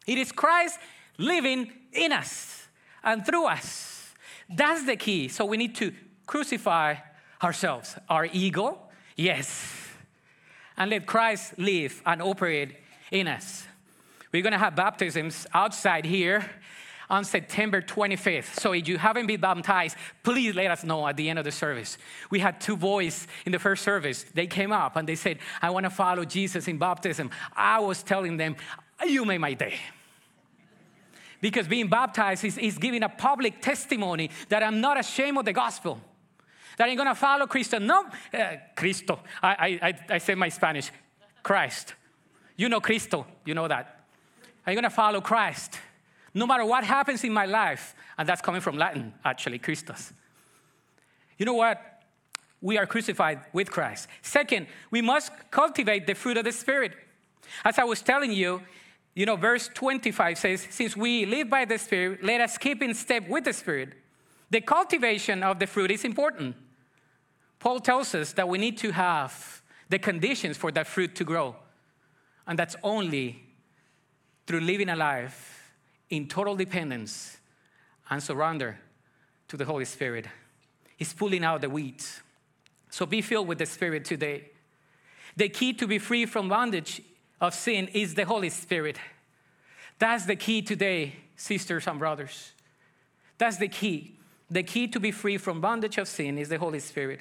It 0.07 0.19
is 0.19 0.31
Christ 0.31 0.79
living 1.19 1.73
in 1.93 2.13
us 2.13 2.69
and 3.03 3.27
through 3.27 3.47
us. 3.47 3.96
That's 4.49 4.85
the 4.85 4.97
key. 4.97 5.29
So 5.29 5.45
we 5.45 5.57
need 5.57 5.75
to 5.77 5.93
crucify 6.27 6.97
ourselves, 7.43 7.97
our 8.09 8.27
ego, 8.27 8.79
yes, 9.17 9.89
and 10.77 10.91
let 10.91 11.07
Christ 11.07 11.59
live 11.59 12.03
and 12.05 12.23
operate 12.23 12.77
in 13.11 13.29
us. 13.29 13.67
We're 14.33 14.43
going 14.43 14.53
to 14.53 14.59
have 14.59 14.77
baptisms 14.77 15.47
outside 15.55 16.05
here 16.05 16.45
on 17.09 17.25
September 17.25 17.81
25th. 17.81 18.59
So 18.59 18.73
if 18.73 18.89
you 18.89 18.99
haven't 18.99 19.27
been 19.27 19.41
baptized, 19.41 19.97
please 20.23 20.55
let 20.55 20.71
us 20.71 20.85
know 20.85 21.07
at 21.07 21.17
the 21.17 21.31
end 21.31 21.39
of 21.39 21.45
the 21.45 21.53
service. 21.53 21.99
We 22.31 22.41
had 22.41 22.61
two 22.61 22.77
boys 22.77 23.27
in 23.45 23.53
the 23.53 23.59
first 23.59 23.85
service. 23.85 24.25
They 24.35 24.47
came 24.47 24.73
up 24.73 24.97
and 24.97 25.09
they 25.09 25.15
said, 25.15 25.39
I 25.63 25.71
want 25.71 25.85
to 25.85 25.91
follow 25.91 26.25
Jesus 26.25 26.69
in 26.69 26.79
baptism. 26.79 27.31
I 27.55 27.79
was 27.81 28.03
telling 28.03 28.37
them, 28.37 28.57
You 29.07 29.25
made 29.25 29.39
my 29.39 29.55
day. 29.55 29.79
Because 31.41 31.69
being 31.69 31.89
baptized 31.89 32.45
is, 32.45 32.59
is 32.59 32.79
giving 32.79 33.03
a 33.03 33.09
public 33.09 33.61
testimony 33.61 34.31
that 34.49 34.63
I'm 34.63 34.81
not 34.81 34.99
ashamed 34.99 35.39
of 35.39 35.45
the 35.45 35.53
gospel. 35.53 36.01
That 36.79 36.89
I'm 36.89 36.97
gonna 36.97 37.15
follow 37.15 37.47
Cristo. 37.47 37.79
No, 37.79 38.07
uh, 38.33 38.57
Cristo. 38.75 39.21
I, 39.43 39.79
I, 39.83 40.15
I 40.15 40.19
say 40.19 40.35
my 40.35 40.49
Spanish, 40.49 40.91
Christ. 41.43 41.95
You 42.57 42.69
know 42.69 42.81
Cristo, 42.81 43.27
you 43.45 43.55
know 43.55 43.69
that. 43.69 43.97
You 44.67 44.75
going 44.75 44.83
to 44.83 44.91
follow 44.91 45.21
Christ? 45.21 45.79
No 46.35 46.47
matter 46.47 46.65
what 46.65 46.85
happens 46.85 47.23
in 47.23 47.33
my 47.33 47.47
life, 47.47 47.95
and 48.19 48.29
that's 48.29 48.43
coming 48.43 48.61
from 48.61 48.77
Latin, 48.77 49.15
actually, 49.25 49.59
Christus. 49.59 50.13
You 51.39 51.47
know 51.47 51.55
what? 51.55 51.81
We 52.61 52.79
are 52.79 52.87
crucified 52.87 53.41
with 53.53 53.71
Christ. 53.71 54.09
Second, 54.23 54.67
we 54.91 55.03
must 55.03 55.31
cultivate 55.51 56.07
the 56.07 56.15
fruit 56.15 56.37
of 56.37 56.45
the 56.45 56.53
Spirit. 56.53 56.93
As 57.65 57.79
I 57.79 57.85
was 57.85 58.03
telling 58.03 58.33
you, 58.33 58.63
you 59.17 59.25
know, 59.25 59.35
verse 59.35 59.71
25 59.73 60.37
says, 60.37 60.67
Since 60.69 60.95
we 60.95 61.25
live 61.25 61.49
by 61.49 61.65
the 61.65 61.79
Spirit, 61.79 62.23
let 62.23 62.43
us 62.43 62.59
keep 62.59 62.83
in 62.83 62.93
step 62.93 63.27
with 63.27 63.45
the 63.45 63.53
Spirit. 63.55 63.95
The 64.51 64.61
cultivation 64.61 65.43
of 65.43 65.59
the 65.59 65.67
fruit 65.67 65.91
is 65.91 66.05
important. 66.05 66.55
Paul 67.59 67.81
tells 67.81 68.15
us 68.15 68.35
that 68.35 68.47
we 68.47 68.59
need 68.59 68.77
to 68.79 68.93
have 68.93 69.63
the 69.89 69.99
conditions 69.99 70.59
for 70.59 70.71
that 70.73 70.87
fruit 70.87 71.15
to 71.17 71.25
grow. 71.25 71.57
And 72.47 72.59
that's 72.59 72.77
only 72.83 73.43
through 74.47 74.61
living 74.61 74.91
a 74.91 74.97
life 74.97 75.73
in 76.11 76.29
total 76.29 76.55
dependence 76.55 77.39
and 78.11 78.23
surrender 78.23 78.79
to 79.49 79.57
the 79.57 79.65
Holy 79.65 79.87
Spirit. 79.87 80.27
He's 80.99 81.15
pulling 81.15 81.43
out 81.43 81.63
the 81.63 81.71
weeds. 81.71 82.21
So 82.91 83.07
be 83.07 83.23
filled 83.23 83.49
with 83.49 83.59
the 83.59 83.67
Spirit 83.67 84.05
today. 84.05 84.51
The 85.37 85.49
key 85.49 85.73
to 85.73 85.87
be 85.87 85.99
free 85.99 86.27
from 86.27 86.51
bondage 86.51 87.01
of 87.41 87.55
sin 87.55 87.89
is 87.89 88.15
the 88.15 88.25
Holy 88.25 88.51
Spirit. 88.51 88.99
That's 89.99 90.27
the 90.27 90.37
key 90.37 90.63
today, 90.63 91.17
sisters 91.37 91.87
and 91.87 91.99
brothers. 91.99 92.53
That's 93.39 93.57
the 93.59 93.69
key. 93.69 94.19
The 94.51 94.63
key 94.63 94.89
to 94.89 95.01
be 95.01 95.11
free 95.11 95.39
from 95.39 95.61
bondage 95.61 95.99
of 95.99 96.09
sin 96.09 96.39
is 96.39 96.49
the 96.49 96.59
Holy 96.59 96.81
Spirit. 96.81 97.21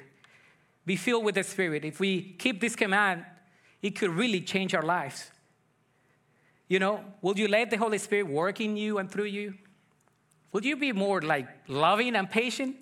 Be 0.84 0.96
filled 0.96 1.24
with 1.24 1.34
the 1.34 1.42
Spirit. 1.42 1.84
If 1.84 1.98
we 1.98 2.34
keep 2.38 2.60
this 2.60 2.76
command, 2.76 3.24
it 3.82 3.90
could 3.90 4.10
really 4.10 4.40
change 4.40 4.74
our 4.74 4.82
lives. 4.82 5.30
You 6.68 6.78
know, 6.78 7.04
will 7.22 7.38
you 7.38 7.48
let 7.48 7.70
the 7.70 7.76
Holy 7.76 7.98
Spirit 7.98 8.28
work 8.28 8.60
in 8.60 8.76
you 8.76 8.98
and 8.98 9.10
through 9.10 9.24
you? 9.24 9.54
Will 10.52 10.64
you 10.64 10.76
be 10.76 10.92
more 10.92 11.20
like 11.20 11.48
loving 11.68 12.16
and 12.16 12.30
patient? 12.30 12.76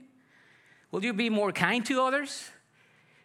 Will 0.90 1.04
you 1.04 1.12
be 1.12 1.28
more 1.28 1.52
kind 1.52 1.84
to 1.86 2.00
others? 2.00 2.50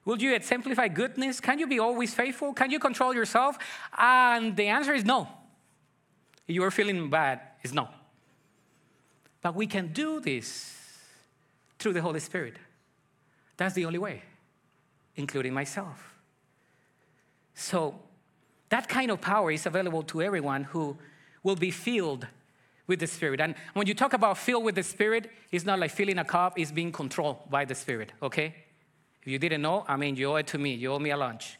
Will 0.09 0.19
you 0.19 0.33
exemplify 0.33 0.87
goodness? 0.87 1.39
Can 1.39 1.59
you 1.59 1.67
be 1.67 1.77
always 1.77 2.15
faithful? 2.15 2.51
Can 2.51 2.71
you 2.71 2.79
control 2.79 3.13
yourself? 3.13 3.59
And 3.95 4.55
the 4.55 4.65
answer 4.65 4.91
is 4.91 5.05
no. 5.05 5.27
If 6.47 6.55
you 6.55 6.63
are 6.63 6.71
feeling 6.71 7.11
bad, 7.11 7.39
it's 7.61 7.73
no. 7.73 7.89
But 9.43 9.53
we 9.53 9.67
can 9.67 9.93
do 9.93 10.19
this 10.19 10.75
through 11.77 11.93
the 11.93 12.01
Holy 12.01 12.19
Spirit. 12.21 12.55
That's 13.55 13.75
the 13.75 13.85
only 13.85 13.99
way, 13.99 14.23
including 15.15 15.53
myself. 15.53 16.15
So, 17.53 17.99
that 18.69 18.89
kind 18.89 19.11
of 19.11 19.21
power 19.21 19.51
is 19.51 19.67
available 19.67 20.01
to 20.01 20.23
everyone 20.23 20.63
who 20.63 20.97
will 21.43 21.55
be 21.55 21.69
filled 21.69 22.25
with 22.87 22.99
the 22.99 23.05
Spirit. 23.05 23.41
And 23.41 23.53
when 23.75 23.85
you 23.85 23.93
talk 23.93 24.13
about 24.13 24.39
filled 24.39 24.63
with 24.63 24.73
the 24.73 24.81
Spirit, 24.81 25.29
it's 25.51 25.65
not 25.65 25.77
like 25.77 25.91
filling 25.91 26.17
a 26.17 26.25
cup, 26.25 26.57
it's 26.57 26.71
being 26.71 26.91
controlled 26.91 27.47
by 27.47 27.63
the 27.63 27.75
Spirit, 27.75 28.11
okay? 28.23 28.55
If 29.21 29.27
you 29.27 29.39
didn't 29.39 29.61
know, 29.61 29.85
I 29.87 29.97
mean, 29.97 30.15
you 30.15 30.31
owe 30.31 30.35
it 30.35 30.47
to 30.47 30.57
me. 30.57 30.73
You 30.73 30.93
owe 30.93 30.99
me 30.99 31.11
a 31.11 31.17
lunch. 31.17 31.59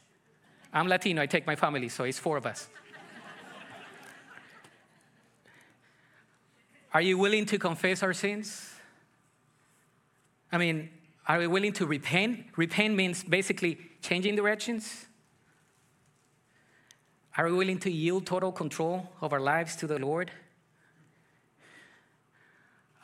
I'm 0.72 0.88
Latino, 0.88 1.22
I 1.22 1.26
take 1.26 1.48
my 1.48 1.56
family, 1.56 1.89
so 1.89 2.04
it's 2.04 2.19
four 2.19 2.38
of 2.38 2.45
us. 2.45 2.69
Are 6.93 7.02
you 7.02 7.17
willing 7.17 7.45
to 7.48 7.58
confess 7.58 8.04
our 8.04 8.13
sins? 8.13 8.76
I 10.52 10.58
mean, 10.58 10.89
are 11.28 11.39
we 11.39 11.48
willing 11.48 11.74
to 11.74 11.86
repent? 11.86 12.45
Repent 12.56 12.95
means 12.95 13.24
basically 13.24 13.78
changing 14.02 14.36
directions. 14.36 15.06
Are 17.38 17.45
we 17.45 17.54
willing 17.54 17.80
to 17.80 17.91
yield 17.91 18.26
total 18.26 18.52
control 18.52 19.10
of 19.22 19.32
our 19.32 19.39
lives 19.39 19.76
to 19.78 19.88
the 19.88 20.00
Lord? 20.00 20.32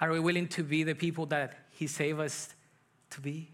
Are 0.02 0.12
we 0.12 0.20
willing 0.20 0.48
to 0.50 0.64
be 0.64 0.84
the 0.84 0.96
people 0.96 1.26
that 1.28 1.58
He 1.72 1.88
saved 1.88 2.20
us 2.20 2.54
to 3.12 3.22
be? 3.22 3.50